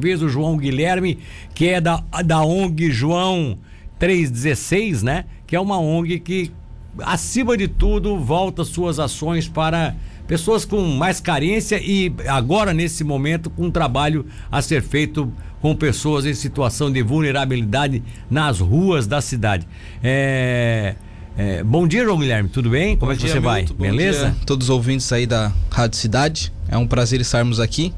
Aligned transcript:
vez 0.00 0.22
o 0.22 0.28
João 0.28 0.56
Guilherme, 0.56 1.18
que 1.52 1.66
é 1.66 1.80
da, 1.80 2.04
da 2.24 2.40
ONG 2.40 2.88
João 2.88 3.58
316, 3.98 5.02
né? 5.02 5.24
Que 5.44 5.56
é 5.56 5.60
uma 5.60 5.76
ONG 5.76 6.20
que, 6.20 6.52
acima 7.00 7.56
de 7.56 7.66
tudo, 7.66 8.16
volta 8.16 8.62
suas 8.62 9.00
ações 9.00 9.48
para 9.48 9.96
pessoas 10.28 10.64
com 10.64 10.80
mais 10.84 11.18
carência 11.18 11.82
e 11.82 12.14
agora, 12.28 12.72
nesse 12.72 13.02
momento, 13.02 13.50
com 13.50 13.64
um 13.64 13.70
trabalho 13.72 14.24
a 14.52 14.62
ser 14.62 14.82
feito 14.82 15.32
com 15.60 15.74
pessoas 15.74 16.24
em 16.24 16.32
situação 16.32 16.92
de 16.92 17.02
vulnerabilidade 17.02 18.00
nas 18.30 18.60
ruas 18.60 19.04
da 19.04 19.20
cidade. 19.20 19.66
É. 20.00 20.94
É, 21.36 21.64
bom 21.64 21.88
dia, 21.88 22.04
João 22.04 22.18
Guilherme, 22.18 22.48
tudo 22.48 22.70
bem? 22.70 22.96
Como 22.96 23.10
bom 23.10 23.14
é 23.14 23.16
que 23.16 23.24
dia, 23.24 23.32
você 23.32 23.40
vai? 23.40 23.62
Milton, 23.62 23.74
Beleza? 23.74 24.36
Todos 24.46 24.68
os 24.68 24.70
ouvintes 24.70 25.12
aí 25.12 25.26
da 25.26 25.52
Rádio 25.70 25.98
Cidade, 25.98 26.52
é 26.68 26.76
um 26.76 26.86
prazer 26.86 27.20
estarmos 27.20 27.58
aqui 27.58 27.92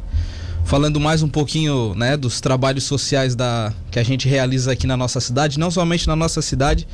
falando 0.64 1.00
mais 1.00 1.22
um 1.22 1.28
pouquinho 1.28 1.94
né, 1.94 2.16
dos 2.16 2.40
trabalhos 2.40 2.84
sociais 2.84 3.34
da, 3.34 3.72
que 3.90 3.98
a 3.98 4.02
gente 4.02 4.28
realiza 4.28 4.72
aqui 4.72 4.86
na 4.86 4.96
nossa 4.96 5.20
cidade, 5.20 5.58
não 5.58 5.70
somente 5.70 6.06
na 6.06 6.14
nossa 6.14 6.40
cidade, 6.40 6.86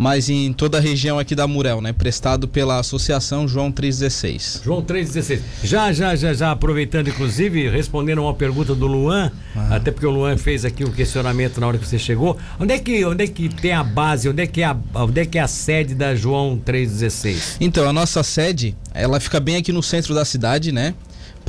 mas 0.00 0.30
em 0.30 0.50
toda 0.54 0.78
a 0.78 0.80
região 0.80 1.18
aqui 1.18 1.34
da 1.34 1.46
Murel, 1.46 1.82
né? 1.82 1.92
Prestado 1.92 2.48
pela 2.48 2.78
Associação 2.78 3.46
João 3.46 3.70
316. 3.70 4.62
João 4.64 4.80
316. 4.80 5.42
Já, 5.62 5.92
já, 5.92 6.16
já, 6.16 6.32
já 6.32 6.50
aproveitando, 6.50 7.08
inclusive, 7.08 7.68
respondendo 7.68 8.22
uma 8.22 8.32
pergunta 8.32 8.74
do 8.74 8.86
Luan, 8.86 9.30
ah. 9.54 9.76
até 9.76 9.90
porque 9.90 10.06
o 10.06 10.10
Luan 10.10 10.38
fez 10.38 10.64
aqui 10.64 10.84
um 10.84 10.90
questionamento 10.90 11.60
na 11.60 11.66
hora 11.66 11.76
que 11.76 11.86
você 11.86 11.98
chegou. 11.98 12.38
Onde 12.58 12.72
é 12.72 12.78
que, 12.78 13.04
onde 13.04 13.24
é 13.24 13.26
que 13.26 13.50
tem 13.50 13.74
a 13.74 13.84
base, 13.84 14.26
onde 14.26 14.42
é 14.42 14.46
que 14.46 14.62
é 14.62 14.64
a, 14.64 14.76
onde 14.94 15.20
é 15.20 15.26
que 15.26 15.36
é 15.36 15.42
a 15.42 15.48
sede 15.48 15.94
da 15.94 16.14
João 16.14 16.56
316? 16.56 17.58
Então, 17.60 17.86
a 17.86 17.92
nossa 17.92 18.22
sede, 18.22 18.74
ela 18.94 19.20
fica 19.20 19.38
bem 19.38 19.56
aqui 19.56 19.70
no 19.70 19.82
centro 19.82 20.14
da 20.14 20.24
cidade, 20.24 20.72
né? 20.72 20.94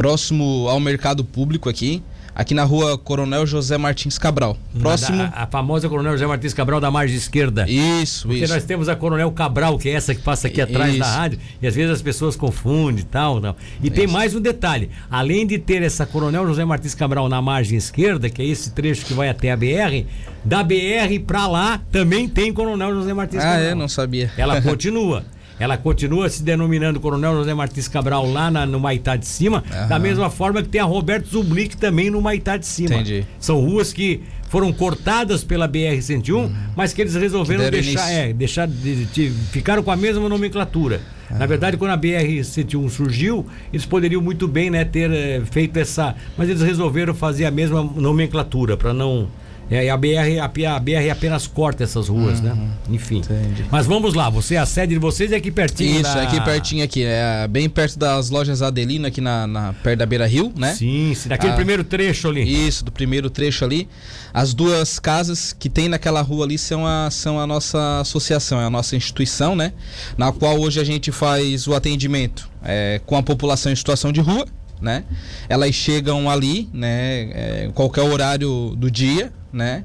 Próximo 0.02 0.68
ao 0.68 0.80
mercado 0.80 1.23
público 1.23 1.70
aqui, 1.70 2.02
aqui 2.34 2.55
na 2.55 2.64
rua 2.64 2.98
Coronel 2.98 3.46
José 3.46 3.78
Martins 3.78 4.18
Cabral. 4.18 4.58
Próximo. 4.80 5.22
A, 5.22 5.44
a, 5.44 5.46
famosa 5.46 5.88
Coronel 5.88 6.14
José 6.14 6.26
Martins 6.26 6.55
Cabral 6.55 6.80
da 6.80 6.90
margem 6.90 7.16
esquerda. 7.16 7.70
Isso, 7.70 8.27
Porque 8.27 8.44
isso. 8.44 8.52
nós 8.52 8.63
temos 8.63 8.90
a 8.90 8.96
Coronel 8.96 9.32
Cabral, 9.32 9.77
que 9.77 9.90
é 9.90 9.91
essa 9.91 10.16
que 10.16 10.22
passa 10.22 10.48
aqui 10.48 10.60
atrás 10.60 10.90
isso. 10.90 10.99
da 11.02 11.05
rádio, 11.05 11.38
e 11.62 11.68
às 11.68 11.76
vezes 11.76 11.91
as 11.91 12.02
pessoas 12.02 12.35
confundem 12.35 13.04
e 13.04 13.05
tal, 13.05 13.40
tal. 13.40 13.55
E 13.79 13.88
isso. 13.88 13.96
tem 13.96 14.07
mais 14.07 14.34
um 14.34 14.41
detalhe: 14.41 14.90
além 15.07 15.46
de 15.46 15.60
ter 15.60 15.84
essa 15.84 16.04
Coronel 16.04 16.48
José 16.48 16.66
Martins 16.66 16.96
Cabral 16.96 17.29
na 17.29 17.40
margem 17.40 17.77
esquerda, 17.77 18.27
que 18.27 18.41
é 18.41 18.46
esse 18.46 18.72
trecho 18.72 19.05
que 19.05 19.13
vai 19.13 19.29
até 19.29 19.52
a 19.52 19.55
BR, 19.55 20.07
da 20.44 20.63
BR 20.63 21.20
pra 21.27 21.46
lá 21.46 21.79
também 21.91 22.27
tem 22.27 22.52
Coronel 22.52 22.96
José 22.96 23.13
Martins 23.13 23.44
ah, 23.44 23.44
Cabral. 23.44 23.62
Ah, 23.62 23.70
é? 23.70 23.76
Não 23.76 23.88
sabia. 23.88 24.32
Ela 24.35 24.60
continua. 24.63 25.24
Ela 25.62 25.77
continua 25.77 26.27
se 26.27 26.41
denominando 26.41 26.99
Coronel 26.99 27.35
José 27.35 27.54
Martins 27.54 27.87
Cabral 27.87 28.27
lá 28.27 28.49
na, 28.49 28.65
no 28.65 28.79
Maitá 28.79 29.15
de 29.15 29.27
Cima, 29.27 29.63
uhum. 29.71 29.87
da 29.87 29.99
mesma 29.99 30.27
forma 30.27 30.63
que 30.63 30.70
tem 30.70 30.81
a 30.81 30.85
Roberto 30.85 31.29
Zublick 31.29 31.77
também 31.77 32.09
no 32.09 32.20
Maitá 32.20 32.57
de 32.57 32.65
Cima. 32.65 32.95
Entendi. 32.95 33.27
São 33.40 33.59
ruas 33.62 33.93
que 33.93 34.23
foram 34.49 34.73
cortadas 34.73 35.43
pela 35.43 35.70
BR-101, 35.70 36.34
uhum. 36.34 36.51
mas 36.76 36.93
que 36.93 37.01
eles 37.01 37.13
resolveram 37.13 37.65
que 37.65 37.70
deixar, 37.70 38.12
é, 38.12 38.34
deixar 38.34 38.67
de, 38.67 39.05
de, 39.05 39.29
ficaram 39.51 39.84
com 39.84 39.91
a 39.91 39.95
mesma 39.95 40.27
nomenclatura. 40.27 40.99
Uhum. 41.29 41.37
Na 41.37 41.45
verdade, 41.45 41.77
quando 41.77 41.91
a 41.91 41.98
BR-101 41.98 42.89
surgiu, 42.89 43.45
eles 43.71 43.85
poderiam 43.85 44.20
muito 44.20 44.48
bem 44.48 44.71
né, 44.71 44.84
ter 44.84 45.12
é, 45.12 45.41
feito 45.51 45.77
essa. 45.77 46.15
Mas 46.35 46.49
eles 46.49 46.63
resolveram 46.63 47.13
fazer 47.13 47.45
a 47.45 47.51
mesma 47.51 47.84
nomenclatura 47.84 48.76
para 48.76 48.95
não 48.95 49.29
é, 49.72 49.90
a 49.90 49.96
BR, 49.96 50.38
a, 50.41 50.76
a 50.76 50.80
BR 50.80 51.10
apenas 51.10 51.48
corta 51.48 51.86
essas 51.86 52.10
ruas, 52.10 52.41
né? 52.41 52.52
uhum. 52.52 52.58
né? 52.58 52.72
Enfim. 52.90 53.20
Entendi. 53.20 53.64
Mas 53.72 53.86
vamos 53.86 54.13
lá, 54.13 54.30
você, 54.30 54.58
a 54.58 54.66
sede 54.66 54.96
de 54.96 55.00
vocês 55.00 55.32
é 55.32 55.38
aqui 55.38 55.50
pertinho. 55.50 56.02
Isso, 56.02 56.13
da... 56.13 56.24
é 56.24 56.28
aqui 56.28 56.41
pertinho 56.41 56.84
aqui, 56.84 57.05
é 57.05 57.48
bem 57.48 57.70
perto 57.70 57.98
das 57.98 58.30
lojas 58.30 58.62
Adelina, 58.62 59.08
aqui 59.08 59.22
na, 59.22 59.48
na 59.48 59.74
perto 59.82 60.00
da 60.00 60.05
Beira 60.05 60.28
Rio, 60.28 60.52
né? 60.58 60.74
Sim, 60.76 61.13
sim 61.16 61.30
daquele 61.30 61.54
a... 61.54 61.55
primeiro 61.55 61.86
trecho 61.86 62.28
ali. 62.28 62.68
Isso, 62.68 62.84
do 62.84 62.91
primeiro 62.91 63.30
trecho 63.30 63.63
ali. 63.63 63.88
As 64.34 64.53
duas 64.53 65.00
casas 65.00 65.53
que 65.58 65.69
tem 65.69 65.88
naquela 65.88 66.22
rua 66.22 66.44
ali 66.44 66.58
são 66.58 66.85
a, 66.85 67.09
são 67.09 67.40
a 67.40 67.47
nossa 67.47 68.02
associação, 68.02 68.59
é 68.59 68.66
a 68.66 68.69
nossa 68.69 68.97
instituição, 68.97 69.56
né? 69.56 69.72
Na 70.18 70.34
qual 70.34 70.59
hoje 70.59 70.81
a 70.81 70.84
gente 70.84 71.13
faz 71.13 71.66
o 71.66 71.74
atendimento 71.74 72.50
é, 72.62 73.00
com 73.06 73.16
a 73.16 73.24
população 73.24 73.72
em 73.72 73.75
situação 73.75 74.12
de 74.12 74.19
rua, 74.19 74.45
né? 74.81 75.06
Elas 75.47 75.74
chegam 75.74 76.29
ali, 76.29 76.69
né? 76.74 77.29
É, 77.31 77.72
qualquer 77.74 78.01
horário 78.01 78.75
do 78.75 78.91
dia, 78.91 79.31
né? 79.51 79.84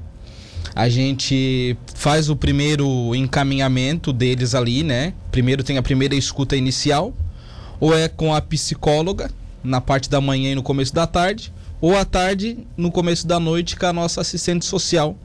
A 0.75 0.89
gente 0.89 1.75
faz 1.95 2.29
o 2.29 2.35
primeiro 2.35 3.15
encaminhamento 3.15 4.13
deles 4.13 4.53
ali, 4.53 4.83
né? 4.83 5.13
Primeiro 5.31 5.63
tem 5.63 5.77
a 5.77 5.81
primeira 5.81 6.15
escuta 6.15 6.55
inicial, 6.55 7.13
ou 7.79 7.95
é 7.97 8.07
com 8.07 8.33
a 8.33 8.41
psicóloga 8.41 9.31
na 9.63 9.81
parte 9.81 10.09
da 10.09 10.21
manhã 10.21 10.51
e 10.51 10.55
no 10.55 10.63
começo 10.63 10.93
da 10.93 11.07
tarde, 11.07 11.51
ou 11.81 11.95
à 11.95 12.05
tarde 12.05 12.59
no 12.75 12.91
começo 12.91 13.27
da 13.27 13.39
noite 13.39 13.75
com 13.75 13.85
a 13.85 13.93
nossa 13.93 14.21
assistente 14.21 14.65
social 14.65 15.17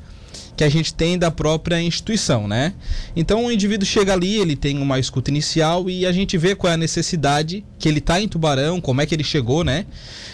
que 0.57 0.65
a 0.65 0.69
gente 0.69 0.93
tem 0.93 1.19
da 1.19 1.31
própria 1.31 1.81
instituição, 1.81 2.47
né? 2.47 2.75
Então 3.17 3.47
o 3.47 3.53
indivíduo 3.53 3.87
chega 3.87 4.13
ali, 4.13 4.37
ele 4.37 4.55
tem 4.55 4.79
uma 4.79 4.99
escuta 4.99 5.31
inicial 5.31 5.89
e 5.89 6.05
a 6.05 6.13
gente 6.13 6.37
vê 6.37 6.55
qual 6.55 6.71
é 6.71 6.75
a 6.75 6.79
necessidade 6.79 7.65
que 7.79 7.89
ele 7.89 7.99
está 7.99 8.21
em 8.21 8.29
Tubarão, 8.29 8.81
como 8.81 9.01
é 9.01 9.07
que 9.07 9.15
ele 9.15 9.25
chegou, 9.25 9.65
né? 9.65 9.87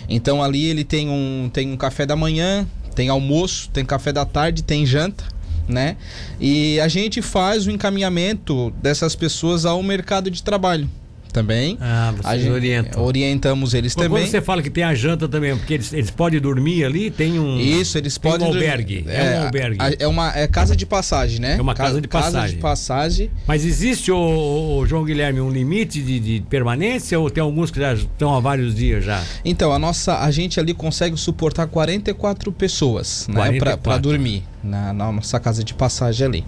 Então 0.08 0.42
ali 0.42 0.64
ele 0.64 0.84
tem 0.84 1.08
um, 1.08 1.48
tem 1.52 1.70
um 1.70 1.76
café 1.76 2.04
da 2.04 2.16
manhã, 2.16 2.66
tem 2.98 3.09
almoço, 3.10 3.70
tem 3.70 3.84
café 3.84 4.12
da 4.12 4.25
tarde, 4.25 4.60
tem 4.60 4.84
janta, 4.84 5.22
né? 5.69 5.97
E 6.41 6.81
a 6.81 6.88
gente 6.88 7.22
faz 7.22 7.64
o 7.64 7.70
encaminhamento 7.70 8.72
dessas 8.82 9.14
pessoas 9.14 9.64
ao 9.64 9.81
mercado 9.84 10.28
de 10.28 10.42
trabalho 10.42 10.91
também. 11.38 11.78
Ah, 11.81 12.12
vocês 12.16 12.49
orientam. 12.49 13.03
Orientamos 13.03 13.75
eles 13.75 13.94
Mas 13.94 14.06
também. 14.06 14.22
Quando 14.22 14.31
você 14.31 14.41
fala 14.41 14.62
que 14.62 14.71
tem 14.71 14.82
a 14.82 14.94
janta 14.94 15.28
também, 15.28 15.56
porque 15.56 15.75
eles, 15.75 15.93
eles 15.93 16.10
podem 16.10 16.41
dormir 16.41 16.84
ali, 16.84 17.10
tem 17.10 17.38
um. 17.38 17.59
Isso, 17.59 17.97
eles 17.97 18.19
podem. 18.19 18.47
Um 18.47 18.50
albergue. 18.50 19.04
É, 19.06 19.34
é, 19.34 19.41
um 19.41 19.44
albergue. 19.44 19.78
É 19.99 20.09
uma 20.09 20.37
é 20.37 20.47
casa 20.49 20.75
de 20.75 20.84
passagem, 20.84 21.41
né? 21.41 21.56
É 21.56 21.60
uma 21.60 21.75
casa, 21.75 21.91
casa 21.91 22.00
de 22.00 22.09
passagem. 22.09 22.41
Casa 22.41 22.54
de 22.54 22.59
passagem. 22.60 23.31
Mas 23.47 23.65
existe, 23.65 24.10
o, 24.10 24.84
João 24.87 25.04
Guilherme, 25.04 25.41
um 25.41 25.50
limite 25.50 26.03
de, 26.03 26.19
de, 26.19 26.41
permanência 26.49 27.19
ou 27.19 27.31
tem 27.31 27.43
alguns 27.43 27.70
que 27.70 27.78
já 27.78 27.94
estão 27.94 28.34
há 28.34 28.41
vários 28.41 28.75
dias 28.75 29.05
já? 29.05 29.22
Então, 29.44 29.72
a 29.72 29.78
nossa, 29.78 30.19
a 30.19 30.31
gente 30.31 30.59
ali 30.59 30.75
consegue 30.75 31.16
suportar 31.16 31.66
44 31.69 32.50
pessoas, 32.50 33.28
44. 33.32 33.70
né? 33.70 33.76
Para 33.76 33.99
dormir 33.99 34.43
na, 34.68 34.92
na, 34.92 35.12
nossa 35.12 35.40
casa 35.40 35.64
de 35.64 35.74
passagem 35.74 36.26
ali. 36.26 36.44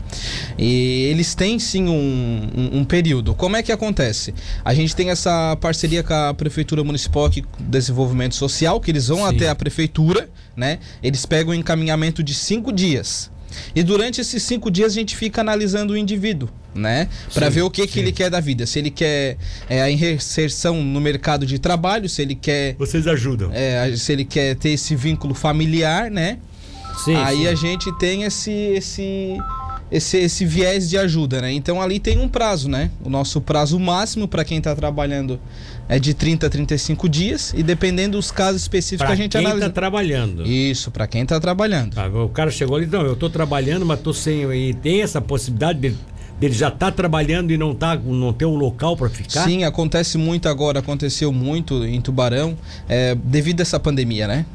E 0.58 1.08
eles 1.10 1.34
têm 1.34 1.58
sim 1.58 1.88
um, 1.88 2.50
um, 2.56 2.78
um, 2.78 2.84
período. 2.84 3.34
Como 3.34 3.56
é 3.56 3.62
que 3.62 3.72
acontece? 3.72 4.34
A 4.64 4.75
gente 4.75 4.94
tem 4.94 5.10
essa 5.10 5.56
parceria 5.60 6.03
com 6.03 6.14
a 6.14 6.34
Prefeitura 6.34 6.84
Municipal 6.84 7.25
aqui, 7.25 7.44
Desenvolvimento 7.59 8.34
Social, 8.34 8.80
que 8.80 8.91
eles 8.91 9.09
vão 9.09 9.19
sim. 9.19 9.36
até 9.36 9.48
a 9.48 9.54
prefeitura, 9.54 10.28
né? 10.56 10.78
Eles 11.03 11.26
pegam 11.26 11.53
um 11.53 11.56
encaminhamento 11.56 12.22
de 12.22 12.34
cinco 12.34 12.72
dias. 12.72 13.30
E 13.75 13.82
durante 13.82 14.20
esses 14.20 14.42
cinco 14.42 14.70
dias 14.70 14.92
a 14.92 14.94
gente 14.94 15.16
fica 15.16 15.41
analisando 15.41 15.92
o 15.92 15.97
indivíduo, 15.97 16.48
né? 16.75 17.09
Para 17.32 17.48
ver 17.48 17.62
o 17.62 17.70
que, 17.70 17.86
que 17.86 17.98
ele 17.98 18.12
quer 18.12 18.30
da 18.30 18.41
vida. 18.41 18.66
Se 18.66 18.78
ele 18.78 18.91
quer 18.91 19.36
é, 19.69 19.82
a 19.82 19.91
inserção 19.91 20.82
no 20.82 21.00
mercado 21.00 21.44
de 21.44 21.59
trabalho, 21.59 22.09
se 22.09 22.22
ele 22.22 22.34
quer. 22.34 22.75
Vocês 22.78 23.06
ajudam. 23.06 23.50
É, 23.53 23.94
se 23.97 24.12
ele 24.12 24.25
quer 24.25 24.54
ter 24.56 24.70
esse 24.70 24.94
vínculo 24.94 25.34
familiar, 25.34 26.10
né? 26.10 26.38
Sim, 27.05 27.16
Aí 27.16 27.38
sim. 27.38 27.47
a 27.47 27.55
gente 27.55 27.93
tem 27.99 28.25
esse, 28.25 28.50
esse, 28.50 29.38
esse, 29.91 30.16
esse 30.19 30.44
viés 30.44 30.88
de 30.88 30.99
ajuda, 30.99 31.41
né? 31.41 31.53
Então 31.53 31.81
ali 31.81 31.99
tem 31.99 32.19
um 32.19 32.28
prazo, 32.28 32.69
né? 32.69 32.91
O 33.03 33.09
nosso 33.09 33.41
prazo 33.41 33.78
máximo 33.78 34.28
para 34.28 34.44
quem 34.44 34.59
está 34.59 34.75
trabalhando 34.75 35.41
é 35.89 35.99
de 35.99 36.15
30 36.15 36.47
a 36.47 36.50
35 36.50 37.09
dias 37.09 37.53
e 37.56 37.62
dependendo 37.62 38.16
dos 38.16 38.31
casos 38.31 38.62
específicos 38.62 39.05
pra 39.05 39.15
a 39.15 39.16
gente 39.16 39.33
quem 39.33 39.44
analisa. 39.44 39.66
Tá 39.66 39.72
trabalhando. 39.72 40.47
Isso, 40.47 40.91
para 40.91 41.06
quem 41.06 41.22
está 41.22 41.41
trabalhando. 41.41 41.99
Ah, 41.99 42.06
o 42.06 42.28
cara 42.28 42.50
chegou 42.50 42.77
ali, 42.77 42.87
não, 42.87 43.03
eu 43.03 43.15
estou 43.15 43.31
trabalhando, 43.31 43.84
mas 43.84 43.99
estou 43.99 44.12
sem 44.12 44.50
e 44.53 44.75
tem 44.75 45.03
essa 45.03 45.21
possibilidade 45.21 45.81
de 45.81 45.97
dele 46.41 46.55
já 46.55 46.71
tá 46.71 46.91
trabalhando 46.91 47.50
e 47.50 47.59
não 47.59 47.75
tá 47.75 47.94
não 47.97 48.33
ter 48.33 48.47
um 48.47 48.56
local 48.56 48.97
para 48.97 49.10
ficar? 49.10 49.44
Sim, 49.44 49.65
acontece 49.65 50.16
muito 50.16 50.49
agora, 50.49 50.78
aconteceu 50.78 51.31
muito 51.31 51.84
em 51.84 52.00
Tubarão, 52.00 52.56
é, 52.89 53.15
devido 53.15 53.60
a 53.60 53.62
essa 53.62 53.78
pandemia, 53.78 54.27
né? 54.27 54.47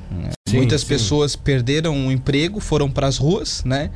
Sim, 0.55 0.59
Muitas 0.59 0.81
sim. 0.81 0.87
pessoas 0.87 1.35
perderam 1.35 2.07
o 2.07 2.11
emprego, 2.11 2.59
foram 2.59 2.89
para 2.89 3.07
as 3.07 3.17
ruas, 3.17 3.63
né? 3.63 3.91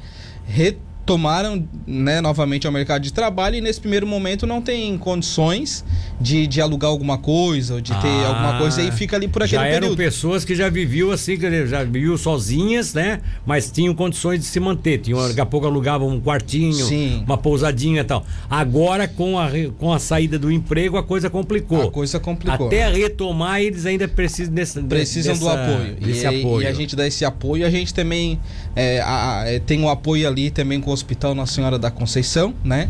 Tomaram 1.10 1.68
né, 1.88 2.22
novamente 2.22 2.68
ao 2.68 2.72
mercado 2.72 3.02
de 3.02 3.12
trabalho 3.12 3.56
e 3.56 3.62
nesse 3.62 3.82
primeiro 3.82 4.06
momento 4.06 4.46
não 4.46 4.62
tem 4.62 4.96
condições 4.96 5.84
de, 6.22 6.46
de 6.46 6.62
alugar 6.62 6.92
alguma 6.92 7.18
coisa 7.18 7.74
ou 7.74 7.82
de 7.82 7.92
ter 7.96 8.08
ah, 8.08 8.28
alguma 8.28 8.60
coisa 8.60 8.80
e 8.84 8.92
fica 8.92 9.16
ali 9.16 9.28
por 9.28 9.42
aquele 9.42 9.60
já 9.60 9.64
período. 9.64 9.86
eram 9.86 9.96
pessoas 9.96 10.46
que 10.46 10.54
já 10.54 10.70
viviam 10.70 11.10
assim, 11.10 11.36
já 11.66 11.84
viviam 11.84 12.16
sozinhas, 12.16 12.94
né? 12.94 13.22
Mas 13.44 13.72
tinham 13.72 13.96
condições 13.96 14.42
de 14.42 14.46
se 14.46 14.60
manter. 14.60 15.00
Tinham, 15.00 15.28
daqui 15.28 15.42
a 15.42 15.48
pouco 15.48 15.66
alugavam 15.66 16.10
um 16.10 16.22
quartinho, 16.22 16.86
Sim. 16.86 17.24
uma 17.26 17.40
pousadinha 17.40 18.02
e 18.02 18.04
tal. 18.04 18.24
Agora, 18.48 19.08
com 19.08 19.40
a, 19.40 19.50
com 19.80 19.92
a 19.92 19.98
saída 19.98 20.38
do 20.38 20.52
emprego, 20.52 20.96
a 20.96 21.02
coisa 21.04 21.28
complicou. 21.28 21.88
A 21.88 21.92
coisa 21.92 22.20
complicou. 22.20 22.68
Até 22.68 22.88
retomar, 22.88 23.62
eles 23.62 23.88
ainda 23.88 24.08
precisam 24.08 24.54
desse, 24.54 24.80
Precisam 24.84 25.34
dessa, 25.34 25.44
do 25.44 25.50
apoio. 25.50 25.96
Desse 25.96 26.24
e, 26.24 26.28
apoio. 26.28 26.64
E 26.64 26.68
a 26.68 26.74
gente 26.74 26.96
dá 26.96 27.08
esse 27.08 27.26
apoio. 27.26 27.66
A 27.66 27.70
gente 27.72 27.96
também 27.96 28.40
é, 28.76 29.02
a, 29.02 29.44
é, 29.48 29.60
tem 29.60 29.82
um 29.82 29.90
apoio 29.90 30.28
ali 30.28 30.52
também 30.52 30.80
com 30.80 30.92
os 30.92 30.99
Hospital 31.00 31.34
Nossa 31.34 31.54
Senhora 31.54 31.80
da 31.80 31.90
Conceição, 31.90 32.54
né? 32.64 32.90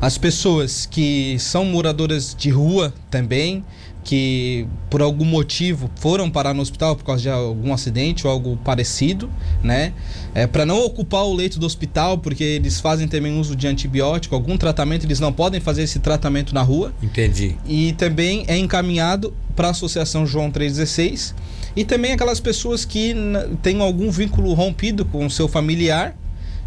As 0.00 0.16
pessoas 0.16 0.86
que 0.86 1.36
são 1.38 1.64
moradoras 1.64 2.34
de 2.36 2.50
rua 2.50 2.92
também, 3.10 3.64
que 4.02 4.66
por 4.88 5.02
algum 5.02 5.24
motivo 5.24 5.90
foram 5.96 6.30
parar 6.30 6.54
no 6.54 6.62
hospital 6.62 6.96
por 6.96 7.04
causa 7.04 7.22
de 7.22 7.28
algum 7.28 7.72
acidente 7.72 8.26
ou 8.26 8.32
algo 8.32 8.56
parecido, 8.64 9.28
né? 9.62 9.92
É, 10.34 10.46
para 10.46 10.64
não 10.64 10.84
ocupar 10.84 11.24
o 11.24 11.34
leito 11.34 11.58
do 11.58 11.66
hospital, 11.66 12.18
porque 12.18 12.44
eles 12.44 12.80
fazem 12.80 13.06
também 13.06 13.38
uso 13.38 13.54
de 13.54 13.66
antibiótico, 13.66 14.34
algum 14.34 14.56
tratamento, 14.56 15.04
eles 15.04 15.20
não 15.20 15.32
podem 15.32 15.60
fazer 15.60 15.82
esse 15.82 15.98
tratamento 15.98 16.54
na 16.54 16.62
rua. 16.62 16.92
Entendi. 17.02 17.56
E 17.66 17.92
também 17.94 18.44
é 18.48 18.56
encaminhado 18.56 19.34
para 19.54 19.68
a 19.68 19.70
Associação 19.72 20.24
João 20.26 20.50
316 20.50 21.34
e 21.76 21.84
também 21.84 22.12
aquelas 22.12 22.40
pessoas 22.40 22.84
que 22.84 23.14
têm 23.62 23.80
algum 23.80 24.10
vínculo 24.10 24.52
rompido 24.54 25.04
com 25.04 25.26
o 25.26 25.30
seu 25.30 25.46
familiar 25.46 26.16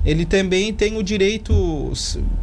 ele 0.05 0.25
também 0.25 0.73
tem 0.73 0.97
o 0.97 1.03
direito 1.03 1.93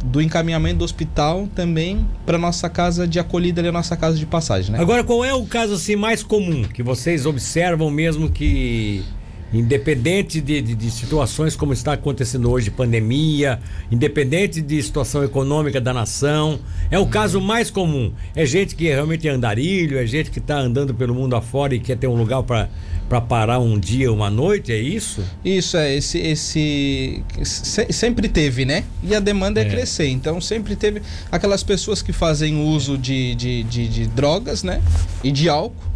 do 0.03 0.21
encaminhamento 0.21 0.79
do 0.79 0.85
hospital 0.85 1.47
também 1.53 2.05
para 2.25 2.37
nossa 2.37 2.69
casa 2.69 3.07
de 3.07 3.19
acolhida, 3.19 3.67
a 3.67 3.71
nossa 3.71 3.95
casa 3.95 4.17
de 4.17 4.25
passagem, 4.25 4.71
né? 4.71 4.79
Agora, 4.79 5.03
qual 5.03 5.23
é 5.23 5.33
o 5.33 5.45
caso 5.45 5.73
assim 5.73 5.95
mais 5.95 6.23
comum 6.23 6.63
que 6.63 6.81
vocês 6.81 7.25
observam 7.25 7.91
mesmo 7.91 8.29
que 8.29 9.03
independente 9.53 10.39
de, 10.39 10.61
de, 10.61 10.75
de, 10.75 10.91
situações 10.91 11.55
como 11.55 11.73
está 11.73 11.93
acontecendo 11.93 12.49
hoje, 12.49 12.71
pandemia, 12.71 13.59
independente 13.91 14.61
de 14.61 14.81
situação 14.81 15.23
econômica 15.23 15.81
da 15.81 15.93
nação, 15.93 16.59
é 16.89 16.97
o 16.97 17.05
caso 17.05 17.41
mais 17.41 17.69
comum. 17.69 18.13
É 18.35 18.45
gente 18.45 18.75
que 18.75 18.85
realmente 18.85 19.27
é 19.27 19.31
andarilho, 19.31 19.97
é 19.97 20.05
gente 20.05 20.31
que 20.31 20.39
está 20.39 20.57
andando 20.57 20.93
pelo 20.93 21.13
mundo 21.13 21.35
afora 21.35 21.75
e 21.75 21.79
quer 21.79 21.97
ter 21.97 22.07
um 22.07 22.15
lugar 22.15 22.43
para 22.43 22.69
para 23.11 23.19
parar 23.19 23.59
um 23.59 23.77
dia, 23.77 24.09
uma 24.09 24.29
noite, 24.29 24.71
é 24.71 24.77
isso? 24.77 25.21
Isso, 25.43 25.75
é. 25.75 25.93
Esse, 25.93 26.17
esse 26.17 27.21
se, 27.43 27.91
sempre 27.91 28.29
teve, 28.29 28.63
né? 28.63 28.85
E 29.03 29.13
a 29.13 29.19
demanda 29.19 29.59
é. 29.59 29.65
é. 29.65 29.69
crescer. 29.69 30.07
Então 30.07 30.39
sempre 30.39 30.77
teve 30.77 31.01
aquelas 31.29 31.61
pessoas 31.61 32.01
que 32.01 32.13
fazem 32.13 32.63
uso 32.63 32.97
de, 32.97 33.35
de, 33.35 33.63
de, 33.63 33.87
de 33.89 34.07
drogas, 34.07 34.63
né? 34.63 34.81
E 35.21 35.29
de 35.29 35.49
álcool. 35.49 35.90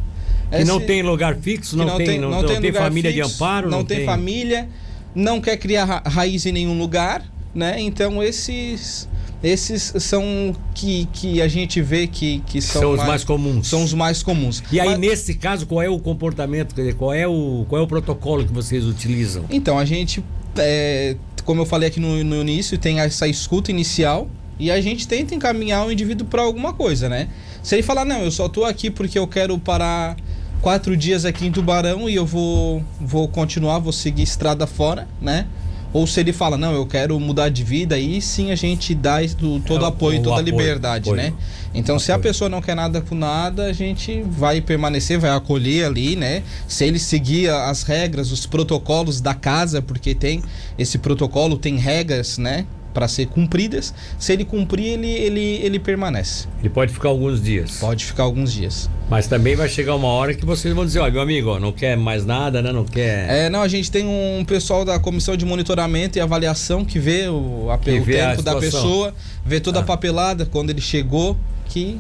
Que 0.50 0.58
Esse, 0.58 0.66
não 0.66 0.80
tem 0.80 1.02
lugar 1.02 1.36
fixo, 1.36 1.76
não, 1.76 1.86
não 1.86 1.98
tem, 1.98 2.20
não, 2.20 2.30
não, 2.30 2.46
tem, 2.46 2.62
tem 2.62 2.72
família 2.72 3.12
fixo, 3.12 3.30
de 3.30 3.36
amparo, 3.36 3.70
não, 3.70 3.84
tem, 3.84 3.98
tem 3.98 4.06
família, 4.06 4.70
não 5.14 5.42
quer 5.42 5.58
criar 5.58 5.86
ra 5.86 6.04
raiz 6.06 6.46
em 6.46 6.52
nenhum 6.52 6.78
lugar, 6.78 7.24
né? 7.54 7.80
Então 7.80 8.22
esses 8.22 9.08
esses 9.44 9.94
são 10.00 10.56
que, 10.74 11.08
que 11.14 11.42
a 11.42 11.48
gente 11.48 11.82
vê 11.82 12.08
que, 12.08 12.40
que 12.48 12.60
são, 12.62 12.82
são 12.82 12.92
os 12.92 12.98
mais, 12.98 13.10
mais, 13.10 13.24
comuns. 13.24 13.68
São 13.68 13.84
os 13.84 13.94
mais 13.94 14.24
comuns. 14.24 14.64
E 14.72 14.80
aí, 14.80 14.90
Mas, 14.90 15.00
nesse 15.00 15.36
caso, 15.36 15.68
qual 15.68 15.82
é 15.84 15.90
o 15.90 16.00
comportamento? 16.00 16.74
Qual 16.98 17.14
é 17.14 17.28
o, 17.28 17.66
qual 17.70 17.82
é 17.82 17.84
o 17.84 17.88
protocolo 17.88 18.44
que 18.44 18.52
vocês 18.52 18.86
utilizam? 18.86 19.46
Então, 19.52 19.78
a 19.78 19.86
gente, 19.86 20.24
é, 20.58 21.16
como 21.44 21.62
eu 21.62 21.66
falei 21.66 21.90
aqui 21.90 22.00
no, 22.00 22.24
no 22.24 22.42
início, 22.42 22.76
tem 22.78 23.00
essa 23.00 23.28
escuta 23.28 23.70
inicial 23.70 24.28
e 24.60 24.72
a 24.72 24.80
gente 24.82 25.08
tenta 25.08 25.36
encaminhar 25.36 25.86
o 25.86 25.92
indivíduo 25.92 26.28
para 26.28 26.42
alguma 26.42 26.74
coisa, 26.74 27.10
né? 27.10 27.28
Se 27.62 27.76
ele 27.76 27.84
falar, 27.84 28.06
não, 28.06 28.22
eu 28.22 28.32
só 28.32 28.48
tô 28.48 28.64
aqui 28.64 28.90
porque 28.90 29.18
eu 29.18 29.28
quero 29.28 29.58
parar 29.58 30.16
quatro 30.62 30.96
dias 30.96 31.26
aqui 31.26 31.46
em 31.46 31.52
Tubarão 31.52 32.10
e 32.10 32.16
eu 32.16 32.26
vou, 32.26 32.84
vou 33.00 33.28
continuar, 33.28 33.80
vou 33.80 33.94
seguir 33.94 34.24
estrada 34.24 34.66
fora, 34.66 35.08
né? 35.22 35.48
Ou 35.96 36.06
se 36.06 36.20
ele 36.20 36.34
fala, 36.34 36.58
não, 36.58 36.74
eu 36.74 36.86
quero 36.86 37.18
mudar 37.20 37.48
de 37.48 37.64
vida, 37.64 37.96
aí 37.96 38.22
sim 38.22 38.52
a 38.52 38.56
gente 38.56 38.94
dá 38.94 39.22
do, 39.22 39.62
todo 39.62 39.86
é, 39.86 39.88
apoio, 39.88 40.22
toda 40.22 40.42
a 40.42 40.42
liberdade, 40.42 41.10
apoio. 41.10 41.24
né? 41.24 41.34
Então, 41.74 41.98
se 41.98 42.12
a 42.12 42.20
pessoa 42.20 42.50
não 42.50 42.62
quer 42.62 42.76
nada 42.76 43.00
com 43.00 43.16
nada, 43.16 43.66
a 43.66 43.74
gente 43.74 44.22
vai 44.24 44.60
permanecer, 44.60 45.18
vai 45.18 45.32
acolher 45.32 45.86
ali, 45.86 46.18
né? 46.18 46.44
Se 46.68 46.84
ele 46.84 47.00
seguir 47.00 47.50
as 47.50 47.84
regras, 47.84 48.30
os 48.32 48.46
protocolos 48.46 49.22
da 49.22 49.34
casa, 49.34 49.82
porque 49.82 50.14
tem 50.14 50.44
esse 50.78 50.98
protocolo, 50.98 51.58
tem 51.58 51.78
regras, 51.78 52.38
né? 52.38 52.66
Para 52.96 53.10
ser 53.10 53.28
cumpridas. 53.28 53.94
Se 54.18 54.32
ele 54.32 54.46
cumprir, 54.46 54.94
ele, 54.94 55.12
ele, 55.12 55.60
ele 55.62 55.78
permanece. 55.78 56.48
Ele 56.62 56.70
pode 56.70 56.94
ficar 56.94 57.10
alguns 57.10 57.44
dias. 57.44 57.78
Pode 57.80 58.06
ficar 58.06 58.24
alguns 58.24 58.54
dias. 58.54 58.90
Mas 59.10 59.28
também 59.28 59.54
vai 59.54 59.68
chegar 59.68 59.94
uma 59.96 60.08
hora 60.08 60.34
que 60.34 60.46
vocês 60.46 60.74
vão 60.74 60.86
dizer, 60.86 61.00
olha, 61.00 61.12
meu 61.12 61.22
amigo, 61.22 61.60
não 61.60 61.74
quer 61.74 61.98
mais 61.98 62.26
nada, 62.26 62.62
né? 62.62 62.72
Não 62.72 62.86
quer. 62.86 63.30
É, 63.30 63.50
não, 63.50 63.62
a 63.62 63.68
gente 63.68 63.92
tem 63.92 64.08
um 64.08 64.46
pessoal 64.46 64.86
da 64.86 64.98
comissão 64.98 65.36
de 65.36 65.46
monitoramento 65.46 66.18
e 66.18 66.22
avaliação 66.22 66.86
que 66.86 66.98
vê 66.98 67.28
o, 67.28 67.70
a, 67.70 67.78
que 67.78 67.92
o 67.92 68.04
vê 68.04 68.14
tempo 68.14 68.42
da 68.42 68.56
pessoa, 68.56 69.14
vê 69.46 69.60
toda 69.60 69.80
ah. 69.80 69.82
a 69.82 69.86
papelada 69.86 70.46
quando 70.46 70.70
ele 70.70 70.82
chegou, 70.82 71.38
que 71.66 72.00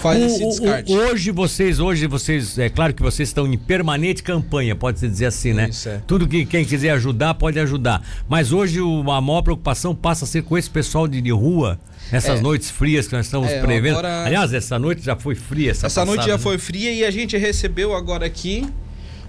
faz 0.00 0.20
o, 0.20 0.26
esse 0.26 0.38
descarte. 0.38 0.92
O, 0.92 0.96
hoje 0.96 1.30
vocês, 1.30 1.80
hoje 1.80 2.06
vocês, 2.06 2.58
é 2.58 2.68
claro 2.68 2.94
que 2.94 3.02
vocês 3.02 3.28
estão 3.28 3.46
em 3.46 3.58
permanente 3.58 4.22
campanha, 4.22 4.76
pode-se 4.76 5.08
dizer 5.08 5.26
assim, 5.26 5.52
né? 5.52 5.68
Isso, 5.68 5.88
é. 5.88 6.00
Tudo 6.06 6.28
que 6.28 6.44
quem 6.46 6.64
quiser 6.64 6.90
ajudar 6.90 7.34
pode 7.34 7.58
ajudar. 7.58 8.02
Mas 8.28 8.52
hoje 8.52 8.80
o, 8.80 9.10
a 9.10 9.20
maior 9.20 9.42
preocupação 9.42 9.94
passa 9.94 10.24
a 10.24 10.28
ser 10.28 10.42
com 10.42 10.56
esse 10.56 10.70
pessoal 10.70 11.08
de, 11.08 11.20
de 11.20 11.30
rua. 11.30 11.78
Essas 12.12 12.40
é. 12.40 12.42
noites 12.42 12.70
frias 12.70 13.06
que 13.06 13.14
nós 13.14 13.26
estamos 13.26 13.48
é, 13.50 13.60
prevendo. 13.60 13.98
Agora... 13.98 14.24
Aliás, 14.24 14.52
essa 14.52 14.78
noite 14.78 15.02
já 15.02 15.14
foi 15.14 15.34
fria. 15.34 15.70
Essa, 15.70 15.86
essa 15.86 16.00
passada, 16.00 16.06
noite 16.06 16.26
já 16.26 16.36
né? 16.36 16.42
foi 16.42 16.58
fria 16.58 16.92
e 16.92 17.04
a 17.04 17.10
gente 17.10 17.36
recebeu 17.36 17.94
agora 17.94 18.26
aqui 18.26 18.66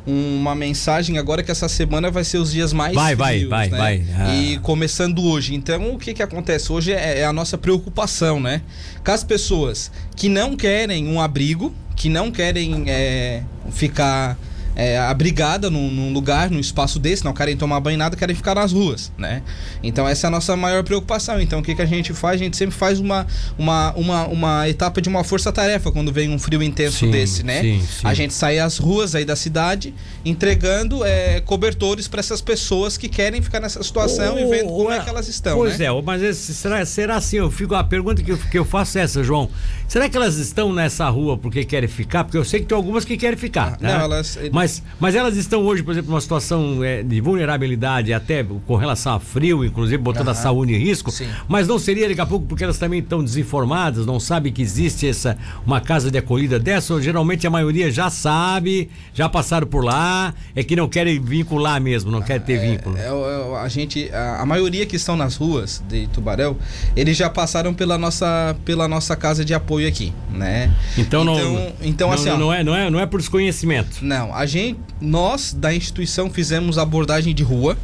uma 0.05 0.55
mensagem 0.55 1.17
agora 1.17 1.43
que 1.43 1.51
essa 1.51 1.69
semana 1.69 2.09
vai 2.09 2.23
ser 2.23 2.37
os 2.37 2.51
dias 2.51 2.73
mais 2.73 2.93
vai, 2.93 3.15
frios, 3.15 3.49
vai, 3.49 3.69
vai, 3.69 3.97
né? 3.97 4.15
vai. 4.15 4.27
Ah. 4.27 4.35
E 4.35 4.57
começando 4.59 5.23
hoje. 5.23 5.53
Então, 5.53 5.93
o 5.93 5.97
que 5.97 6.13
que 6.13 6.23
acontece 6.23 6.71
hoje 6.71 6.91
é, 6.91 7.19
é 7.19 7.25
a 7.25 7.33
nossa 7.33 7.57
preocupação, 7.57 8.39
né? 8.39 8.61
Com 9.03 9.11
as 9.11 9.23
pessoas 9.23 9.91
que 10.15 10.27
não 10.27 10.55
querem 10.55 11.07
um 11.07 11.21
abrigo, 11.21 11.73
que 11.95 12.09
não 12.09 12.31
querem 12.31 12.85
é, 12.87 13.43
ficar 13.71 14.37
é, 14.81 14.97
abrigada 14.97 15.69
num, 15.69 15.91
num, 15.91 16.11
lugar, 16.11 16.49
num 16.49 16.59
espaço 16.59 16.97
desse, 16.97 17.23
não 17.23 17.33
querem 17.33 17.55
tomar 17.55 17.79
banho 17.79 17.99
nada, 17.99 18.15
querem 18.15 18.35
ficar 18.35 18.55
nas 18.55 18.71
ruas, 18.71 19.11
né? 19.15 19.43
Então 19.83 20.07
essa 20.07 20.25
é 20.25 20.27
a 20.27 20.31
nossa 20.31 20.57
maior 20.57 20.83
preocupação. 20.83 21.39
Então 21.39 21.59
o 21.59 21.63
que, 21.63 21.75
que 21.75 21.81
a 21.83 21.85
gente 21.85 22.13
faz? 22.13 22.41
A 22.41 22.43
gente 22.43 22.57
sempre 22.57 22.75
faz 22.75 22.99
uma, 22.99 23.27
uma, 23.59 23.93
uma, 23.93 24.25
uma 24.25 24.69
etapa 24.69 24.99
de 24.99 25.07
uma 25.07 25.23
força-tarefa 25.23 25.91
quando 25.91 26.11
vem 26.11 26.31
um 26.31 26.39
frio 26.39 26.63
intenso 26.63 26.97
sim, 26.97 27.11
desse, 27.11 27.43
né? 27.43 27.61
Sim, 27.61 27.81
sim. 27.81 28.07
A 28.07 28.15
gente 28.15 28.33
sai 28.33 28.57
às 28.57 28.79
ruas 28.79 29.13
aí 29.13 29.23
da 29.23 29.35
cidade 29.35 29.93
entregando 30.25 31.05
é, 31.05 31.39
cobertores 31.41 32.07
para 32.07 32.19
essas 32.19 32.41
pessoas 32.41 32.97
que 32.97 33.07
querem 33.07 33.39
ficar 33.39 33.59
nessa 33.59 33.83
situação 33.83 34.33
oh, 34.33 34.39
e 34.39 34.45
vendo 34.45 34.69
como 34.69 34.91
é, 34.91 34.97
é 34.97 34.99
que 35.01 35.09
elas 35.09 35.27
estão. 35.27 35.57
Pois 35.57 35.77
né? 35.77 35.85
é, 35.85 36.01
mas 36.01 36.23
esse, 36.23 36.55
será, 36.55 36.83
será 36.85 37.17
assim? 37.17 37.37
Eu 37.37 37.51
fico, 37.51 37.75
a 37.75 37.83
pergunta 37.83 38.23
que 38.23 38.31
eu, 38.31 38.37
que 38.37 38.57
eu 38.57 38.65
faço 38.65 38.97
é 38.97 39.01
essa, 39.01 39.23
João. 39.23 39.47
Será 39.87 40.09
que 40.09 40.15
elas 40.17 40.37
estão 40.37 40.73
nessa 40.73 41.07
rua 41.09 41.37
porque 41.37 41.65
querem 41.65 41.89
ficar? 41.89 42.23
Porque 42.23 42.37
eu 42.37 42.45
sei 42.45 42.61
que 42.61 42.65
tem 42.65 42.75
algumas 42.75 43.05
que 43.05 43.17
querem 43.17 43.37
ficar. 43.37 43.73
Ah, 43.73 43.77
né? 43.79 43.93
Não, 43.93 44.05
elas. 44.05 44.39
Mas, 44.51 44.70
mas 44.99 45.15
elas 45.15 45.35
estão 45.35 45.63
hoje, 45.63 45.81
por 45.81 45.91
exemplo, 45.91 46.11
numa 46.11 46.21
situação 46.21 46.83
é, 46.83 47.01
de 47.01 47.19
vulnerabilidade, 47.19 48.13
até 48.13 48.43
com 48.43 48.75
relação 48.75 49.15
a 49.15 49.19
frio, 49.19 49.65
inclusive 49.65 49.97
botando 49.97 50.29
a 50.29 50.35
saúde 50.35 50.73
em 50.73 50.77
risco. 50.77 51.11
Sim. 51.11 51.27
Mas 51.47 51.67
não 51.67 51.79
seria 51.79 52.07
daqui 52.07 52.21
a 52.21 52.25
pouco 52.25 52.45
porque 52.45 52.63
elas 52.63 52.77
também 52.77 52.99
estão 52.99 53.23
desinformadas, 53.23 54.05
não 54.05 54.19
sabem 54.19 54.53
que 54.53 54.61
existe 54.61 55.07
essa 55.07 55.37
uma 55.65 55.81
casa 55.81 56.11
de 56.11 56.17
acolhida 56.17 56.59
dessa? 56.59 56.93
Ou 56.93 57.01
geralmente 57.01 57.47
a 57.47 57.49
maioria 57.49 57.91
já 57.91 58.09
sabe, 58.09 58.89
já 59.13 59.27
passaram 59.27 59.67
por 59.67 59.83
lá, 59.83 60.33
é 60.55 60.63
que 60.63 60.75
não 60.75 60.87
querem 60.87 61.19
vincular 61.19 61.81
mesmo, 61.81 62.11
não 62.11 62.21
quer 62.21 62.39
ter 62.41 62.53
é, 62.53 62.71
vínculo. 62.71 62.97
É, 62.97 63.07
é, 63.07 63.57
a 63.57 63.67
gente, 63.67 64.09
a, 64.13 64.41
a, 64.41 64.45
maioria 64.45 64.85
que 64.85 64.95
estão 64.95 65.15
nas 65.15 65.35
ruas 65.35 65.83
de 65.87 66.07
Tubarão, 66.07 66.57
eles 66.95 67.17
já 67.17 67.29
passaram 67.29 67.73
pela 67.73 67.97
nossa, 67.97 68.55
pela 68.65 68.87
nossa 68.87 69.15
casa 69.15 69.43
de 69.43 69.53
apoio 69.53 69.87
aqui, 69.87 70.13
né? 70.29 70.73
Então, 70.97 71.23
então 71.23 71.35
não, 71.35 71.73
então 71.81 72.07
não, 72.07 72.15
assim, 72.15 72.29
não, 72.29 72.37
não 72.39 72.53
é, 72.53 72.63
não 72.63 72.75
é, 72.75 72.89
não 72.89 72.99
é 72.99 73.05
por 73.05 73.19
desconhecimento. 73.19 74.03
Não, 74.03 74.33
a 74.33 74.45
gente, 74.51 74.79
nós 74.99 75.53
da 75.53 75.73
instituição 75.73 76.29
fizemos 76.29 76.77
abordagem 76.77 77.33
de 77.33 77.43
rua 77.43 77.77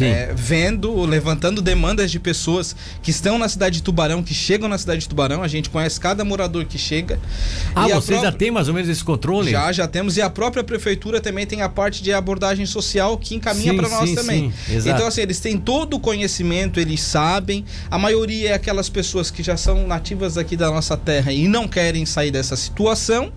é, 0.00 0.32
vendo, 0.34 1.04
levantando 1.04 1.60
demandas 1.60 2.10
de 2.10 2.18
pessoas 2.18 2.74
que 3.02 3.10
estão 3.10 3.38
na 3.38 3.48
cidade 3.48 3.76
de 3.76 3.82
Tubarão, 3.82 4.22
que 4.22 4.32
chegam 4.32 4.68
na 4.68 4.78
cidade 4.78 5.02
de 5.02 5.08
Tubarão. 5.08 5.42
A 5.42 5.48
gente 5.48 5.68
conhece 5.68 6.00
cada 6.00 6.24
morador 6.24 6.64
que 6.64 6.78
chega. 6.78 7.20
Ah, 7.74 7.82
vocês 7.82 8.06
própria... 8.06 8.20
já 8.22 8.32
tem 8.32 8.50
mais 8.50 8.68
ou 8.68 8.74
menos 8.74 8.88
esse 8.88 9.04
controle? 9.04 9.50
Já, 9.50 9.70
já 9.72 9.86
temos. 9.86 10.16
E 10.16 10.22
a 10.22 10.30
própria 10.30 10.64
prefeitura 10.64 11.20
também 11.20 11.46
tem 11.46 11.60
a 11.60 11.68
parte 11.68 12.02
de 12.02 12.12
abordagem 12.12 12.64
social 12.64 13.18
que 13.18 13.34
encaminha 13.34 13.74
para 13.74 13.88
nós 13.88 14.08
sim, 14.08 14.14
também. 14.14 14.52
Sim, 14.66 14.78
então, 14.88 15.06
assim, 15.06 15.20
eles 15.20 15.38
têm 15.38 15.58
todo 15.58 15.94
o 15.94 16.00
conhecimento, 16.00 16.80
eles 16.80 17.02
sabem. 17.02 17.64
A 17.90 17.98
maioria 17.98 18.50
é 18.50 18.52
aquelas 18.54 18.88
pessoas 18.88 19.30
que 19.30 19.42
já 19.42 19.56
são 19.56 19.86
nativas 19.86 20.38
aqui 20.38 20.56
da 20.56 20.70
nossa 20.70 20.96
terra 20.96 21.30
e 21.30 21.46
não 21.46 21.68
querem 21.68 22.06
sair 22.06 22.30
dessa 22.30 22.56
situação 22.56 23.32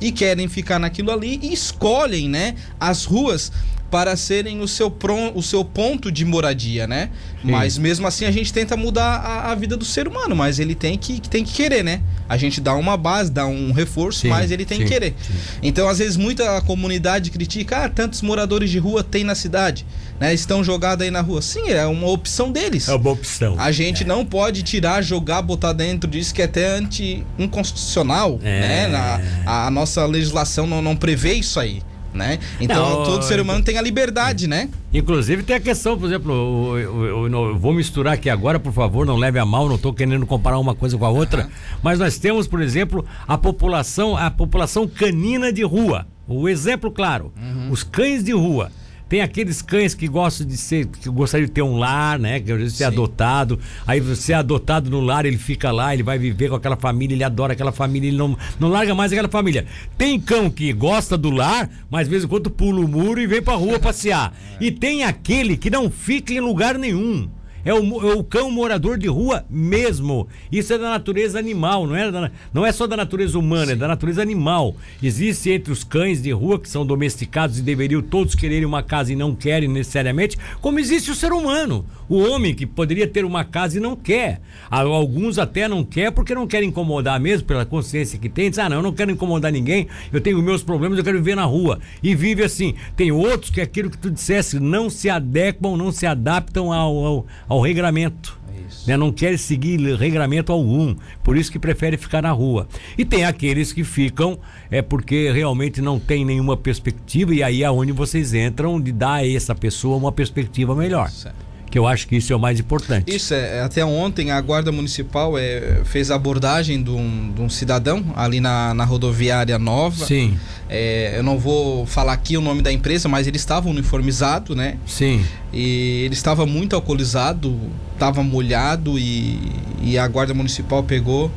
e 0.00 0.10
querem 0.10 0.48
ficar 0.48 0.78
naquilo 0.78 1.10
ali 1.10 1.38
e 1.42 1.52
escolhem, 1.52 2.28
né, 2.28 2.54
as 2.78 3.04
ruas 3.04 3.52
para 3.90 4.16
serem 4.16 4.60
o 4.60 4.68
seu, 4.68 4.90
pron, 4.90 5.32
o 5.34 5.42
seu 5.42 5.64
ponto 5.64 6.12
de 6.12 6.24
moradia, 6.24 6.86
né? 6.86 7.10
Sim. 7.42 7.50
Mas 7.50 7.76
mesmo 7.76 8.06
assim 8.06 8.24
a 8.24 8.30
gente 8.30 8.52
tenta 8.52 8.76
mudar 8.76 9.16
a, 9.16 9.50
a, 9.50 9.54
vida 9.54 9.76
do 9.76 9.84
ser 9.84 10.06
humano, 10.06 10.36
mas 10.36 10.58
ele 10.58 10.74
tem 10.74 10.96
que, 10.96 11.20
tem 11.20 11.44
que 11.44 11.52
querer, 11.52 11.82
né? 11.82 12.00
A 12.28 12.36
gente 12.36 12.60
dá 12.60 12.74
uma 12.74 12.96
base, 12.96 13.30
dá 13.30 13.46
um 13.46 13.72
reforço, 13.72 14.20
sim, 14.20 14.28
mas 14.28 14.50
ele 14.50 14.64
tem 14.64 14.78
sim, 14.78 14.84
que 14.84 14.90
querer. 14.90 15.14
Então, 15.62 15.88
às 15.88 15.98
vezes, 15.98 16.16
muita 16.16 16.60
comunidade 16.62 17.30
critica, 17.30 17.84
ah, 17.84 17.88
tantos 17.88 18.22
moradores 18.22 18.70
de 18.70 18.78
rua 18.78 19.02
tem 19.02 19.24
na 19.24 19.34
cidade, 19.34 19.84
né? 20.20 20.32
Estão 20.32 20.62
jogados 20.62 21.04
aí 21.04 21.10
na 21.10 21.20
rua. 21.20 21.42
Sim, 21.42 21.70
é 21.70 21.84
uma 21.86 22.08
opção 22.08 22.52
deles. 22.52 22.88
É 22.88 22.94
uma 22.94 23.10
opção. 23.10 23.56
A 23.58 23.72
gente 23.72 24.04
é. 24.04 24.06
não 24.06 24.24
pode 24.24 24.62
tirar, 24.62 25.02
jogar, 25.02 25.42
botar 25.42 25.72
dentro 25.72 26.08
disso 26.08 26.32
que 26.32 26.42
é 26.42 26.44
até 26.44 26.68
anti-inconstitucional, 26.76 28.38
é. 28.42 28.60
né? 28.60 28.88
Na, 28.88 29.20
a, 29.46 29.66
a 29.66 29.70
nossa 29.70 30.06
legislação 30.06 30.66
não, 30.66 30.80
não 30.80 30.94
prevê 30.94 31.34
isso 31.34 31.58
aí 31.58 31.82
né? 32.12 32.38
Então 32.60 32.90
não, 32.90 33.04
todo 33.04 33.22
ser 33.22 33.40
humano 33.40 33.62
tem 33.62 33.78
a 33.78 33.82
liberdade, 33.82 34.46
né? 34.46 34.68
Inclusive 34.92 35.42
tem 35.42 35.56
a 35.56 35.60
questão, 35.60 35.98
por 35.98 36.06
exemplo, 36.06 36.32
eu, 36.32 36.78
eu, 36.78 37.04
eu, 37.04 37.28
eu, 37.28 37.58
vou 37.58 37.72
misturar 37.72 38.14
aqui 38.14 38.28
agora, 38.28 38.58
por 38.58 38.72
favor, 38.72 39.06
não 39.06 39.16
leve 39.16 39.38
a 39.38 39.44
mal, 39.44 39.68
não 39.68 39.76
estou 39.76 39.92
querendo 39.92 40.26
comparar 40.26 40.58
uma 40.58 40.74
coisa 40.74 40.96
com 40.98 41.04
a 41.04 41.10
outra, 41.10 41.44
uhum. 41.44 41.50
mas 41.82 41.98
nós 41.98 42.18
temos, 42.18 42.46
por 42.46 42.60
exemplo, 42.60 43.04
a 43.26 43.38
população, 43.38 44.16
a 44.16 44.30
população 44.30 44.86
canina 44.86 45.52
de 45.52 45.62
rua. 45.62 46.06
O 46.26 46.48
exemplo 46.48 46.92
claro, 46.92 47.32
uhum. 47.36 47.70
os 47.70 47.82
cães 47.82 48.22
de 48.22 48.32
rua. 48.32 48.70
Tem 49.10 49.22
aqueles 49.22 49.60
cães 49.60 49.92
que 49.92 50.06
gostam 50.06 50.46
de 50.46 50.56
ser, 50.56 50.86
que 50.86 51.10
gostariam 51.10 51.48
de 51.48 51.52
ter 51.52 51.62
um 51.62 51.76
lar, 51.76 52.16
né? 52.16 52.38
Que 52.38 52.52
às 52.52 52.58
vezes 52.58 52.74
ser 52.74 52.84
adotado. 52.84 53.58
Aí 53.84 53.98
você 53.98 54.32
é 54.32 54.36
adotado 54.36 54.88
no 54.88 55.00
lar, 55.00 55.26
ele 55.26 55.36
fica 55.36 55.72
lá, 55.72 55.92
ele 55.92 56.04
vai 56.04 56.16
viver 56.16 56.48
com 56.48 56.54
aquela 56.54 56.76
família, 56.76 57.16
ele 57.16 57.24
adora 57.24 57.54
aquela 57.54 57.72
família, 57.72 58.06
ele 58.06 58.16
não, 58.16 58.38
não 58.60 58.68
larga 58.68 58.94
mais 58.94 59.10
aquela 59.10 59.28
família. 59.28 59.66
Tem 59.98 60.20
cão 60.20 60.48
que 60.48 60.72
gosta 60.72 61.18
do 61.18 61.28
lar, 61.28 61.68
mas 61.90 62.02
às 62.02 62.08
vezes 62.08 62.24
quando 62.24 62.48
pula 62.48 62.84
o 62.84 62.86
muro 62.86 63.20
e 63.20 63.26
vem 63.26 63.42
pra 63.42 63.54
rua 63.54 63.80
passear. 63.80 64.32
E 64.60 64.70
tem 64.70 65.02
aquele 65.02 65.56
que 65.56 65.70
não 65.70 65.90
fica 65.90 66.32
em 66.32 66.38
lugar 66.38 66.78
nenhum. 66.78 67.28
É 67.64 67.74
o, 67.74 68.10
é 68.10 68.14
o, 68.14 68.24
cão 68.24 68.50
morador 68.50 68.98
de 68.98 69.06
rua 69.06 69.44
mesmo. 69.48 70.28
Isso 70.50 70.72
é 70.72 70.78
da 70.78 70.90
natureza 70.90 71.38
animal, 71.38 71.86
não 71.86 71.96
é, 71.96 72.10
da, 72.10 72.30
não 72.52 72.66
é 72.66 72.72
só 72.72 72.86
da 72.86 72.96
natureza 72.96 73.38
humana, 73.38 73.66
Sim. 73.66 73.72
é 73.72 73.76
da 73.76 73.88
natureza 73.88 74.22
animal. 74.22 74.74
Existe 75.02 75.50
entre 75.50 75.72
os 75.72 75.84
cães 75.84 76.22
de 76.22 76.30
rua 76.30 76.58
que 76.58 76.68
são 76.68 76.84
domesticados 76.84 77.58
e 77.58 77.62
deveriam 77.62 78.02
todos 78.02 78.34
quererem 78.34 78.64
uma 78.64 78.82
casa 78.82 79.12
e 79.12 79.16
não 79.16 79.34
querem 79.34 79.68
necessariamente, 79.68 80.38
como 80.60 80.78
existe 80.78 81.10
o 81.10 81.14
ser 81.14 81.32
humano. 81.32 81.84
O 82.08 82.18
homem 82.18 82.52
que 82.52 82.66
poderia 82.66 83.06
ter 83.06 83.24
uma 83.24 83.44
casa 83.44 83.78
e 83.78 83.80
não 83.80 83.94
quer. 83.94 84.40
Alguns 84.68 85.38
até 85.38 85.68
não 85.68 85.84
quer 85.84 86.10
porque 86.10 86.34
não 86.34 86.44
querem 86.44 86.68
incomodar 86.68 87.20
mesmo, 87.20 87.46
pela 87.46 87.64
consciência 87.64 88.18
que 88.18 88.28
tem. 88.28 88.50
Diz, 88.50 88.58
ah, 88.58 88.68
não, 88.68 88.78
eu 88.78 88.82
não 88.82 88.92
quero 88.92 89.12
incomodar 89.12 89.52
ninguém, 89.52 89.86
eu 90.12 90.20
tenho 90.20 90.42
meus 90.42 90.60
problemas, 90.60 90.98
eu 90.98 91.04
quero 91.04 91.18
viver 91.18 91.36
na 91.36 91.44
rua. 91.44 91.78
E 92.02 92.12
vive 92.14 92.42
assim. 92.42 92.74
Tem 92.96 93.12
outros 93.12 93.50
que 93.50 93.60
é 93.60 93.62
aquilo 93.62 93.88
que 93.88 93.96
tu 93.96 94.10
dissesse, 94.10 94.58
não 94.58 94.90
se 94.90 95.08
adequam, 95.08 95.76
não 95.76 95.92
se 95.92 96.04
adaptam 96.04 96.72
ao, 96.72 96.96
ao, 97.04 97.26
ao 97.50 97.60
regramento. 97.60 98.38
Né? 98.86 98.96
Não 98.96 99.12
querem 99.12 99.36
seguir 99.36 99.78
regramento 99.96 100.52
algum, 100.52 100.94
por 101.24 101.36
isso 101.36 101.50
que 101.50 101.58
prefere 101.58 101.96
ficar 101.96 102.22
na 102.22 102.30
rua. 102.30 102.68
E 102.96 103.04
tem 103.04 103.24
aqueles 103.24 103.72
que 103.72 103.82
ficam 103.82 104.38
é 104.70 104.80
porque 104.80 105.32
realmente 105.32 105.82
não 105.82 105.98
tem 105.98 106.24
nenhuma 106.24 106.56
perspectiva 106.56 107.34
e 107.34 107.42
aí 107.42 107.64
é 107.64 107.70
onde 107.70 107.90
vocês 107.90 108.32
entram 108.32 108.80
de 108.80 108.92
dar 108.92 109.14
a 109.14 109.28
essa 109.28 109.54
pessoa 109.54 109.96
uma 109.96 110.12
perspectiva 110.12 110.74
melhor. 110.74 111.10
Certo 111.10 111.49
que 111.70 111.78
eu 111.78 111.86
acho 111.86 112.08
que 112.08 112.16
isso 112.16 112.32
é 112.32 112.36
o 112.36 112.40
mais 112.40 112.58
importante. 112.58 113.14
Isso, 113.14 113.32
é, 113.32 113.62
até 113.62 113.84
ontem 113.84 114.32
a 114.32 114.40
Guarda 114.40 114.72
Municipal 114.72 115.38
é, 115.38 115.82
fez 115.84 116.10
a 116.10 116.16
abordagem 116.16 116.82
de 116.82 116.90
um, 116.90 117.32
de 117.32 117.40
um 117.40 117.48
cidadão 117.48 118.04
ali 118.16 118.40
na, 118.40 118.74
na 118.74 118.84
rodoviária 118.84 119.56
nova. 119.58 120.04
Sim. 120.04 120.36
É, 120.68 121.14
eu 121.16 121.22
não 121.22 121.38
vou 121.38 121.86
falar 121.86 122.12
aqui 122.12 122.36
o 122.36 122.40
nome 122.40 122.60
da 122.60 122.72
empresa, 122.72 123.08
mas 123.08 123.28
ele 123.28 123.36
estava 123.36 123.68
uniformizado, 123.68 124.56
né? 124.56 124.78
Sim. 124.84 125.24
E 125.52 126.02
ele 126.04 126.14
estava 126.14 126.44
muito 126.44 126.74
alcoolizado, 126.74 127.56
estava 127.94 128.22
molhado 128.22 128.98
e, 128.98 129.38
e 129.80 129.96
a 129.96 130.06
Guarda 130.08 130.34
Municipal 130.34 130.82
pegou 130.82 131.30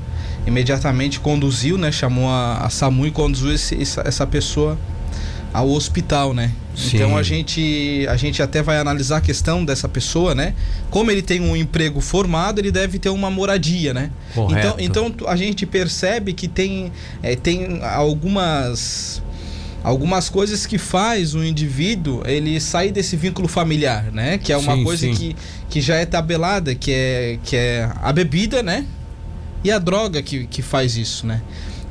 imediatamente 0.48 1.20
conduziu, 1.20 1.78
né? 1.78 1.92
Chamou 1.92 2.28
a, 2.28 2.58
a 2.58 2.70
SAMU 2.70 3.06
e 3.08 3.12
conduziu 3.12 3.54
esse, 3.54 3.80
essa, 3.80 4.02
essa 4.06 4.28
pessoa 4.28 4.78
ao 5.54 5.70
hospital, 5.70 6.34
né? 6.34 6.52
Sim. 6.76 6.98
Então 6.98 7.16
a 7.16 7.22
gente 7.22 8.06
a 8.10 8.18
gente 8.18 8.42
até 8.42 8.64
vai 8.64 8.80
analisar 8.80 9.18
a 9.18 9.22
questão 9.22 9.64
dessa 9.64 9.88
pessoa, 9.88 10.34
né? 10.34 10.56
Como 10.90 11.12
ele 11.12 11.22
tem 11.22 11.40
um 11.40 11.56
emprego 11.56 12.02
formado, 12.02 12.60
ele 12.60 12.72
deve 12.72 12.98
ter 12.98 13.10
uma 13.10 13.30
moradia, 13.30 13.94
né? 13.94 14.10
Correto. 14.34 14.76
Então, 14.80 15.10
então 15.12 15.28
a 15.30 15.36
gente 15.36 15.66
percebe 15.68 16.34
que 16.34 16.48
tem 16.48 16.92
é, 17.22 17.36
tem 17.36 17.80
algumas 17.84 19.22
algumas 19.84 20.30
coisas 20.30 20.66
que 20.66 20.78
faz 20.78 21.36
o 21.36 21.44
indivíduo 21.44 22.24
ele 22.26 22.60
sair 22.60 22.92
desse 22.92 23.16
vínculo 23.16 23.48
familiar, 23.48 24.12
né? 24.12 24.40
Que 24.40 24.52
é 24.52 24.58
uma 24.58 24.76
sim, 24.76 24.84
coisa 24.84 25.06
sim. 25.06 25.14
Que, 25.14 25.36
que 25.70 25.82
já 25.82 25.96
é 25.96 26.06
tabelada, 26.06 26.74
que 26.74 26.92
é 26.92 27.40
que 27.44 27.56
é 27.56 27.90
a 28.02 28.12
bebida, 28.12 28.64
né? 28.64 28.88
E 29.64 29.72
a 29.72 29.78
droga 29.78 30.22
que, 30.24 30.48
que 30.48 30.64
faz 30.64 30.98
isso, 30.98 31.28
né? 31.28 31.42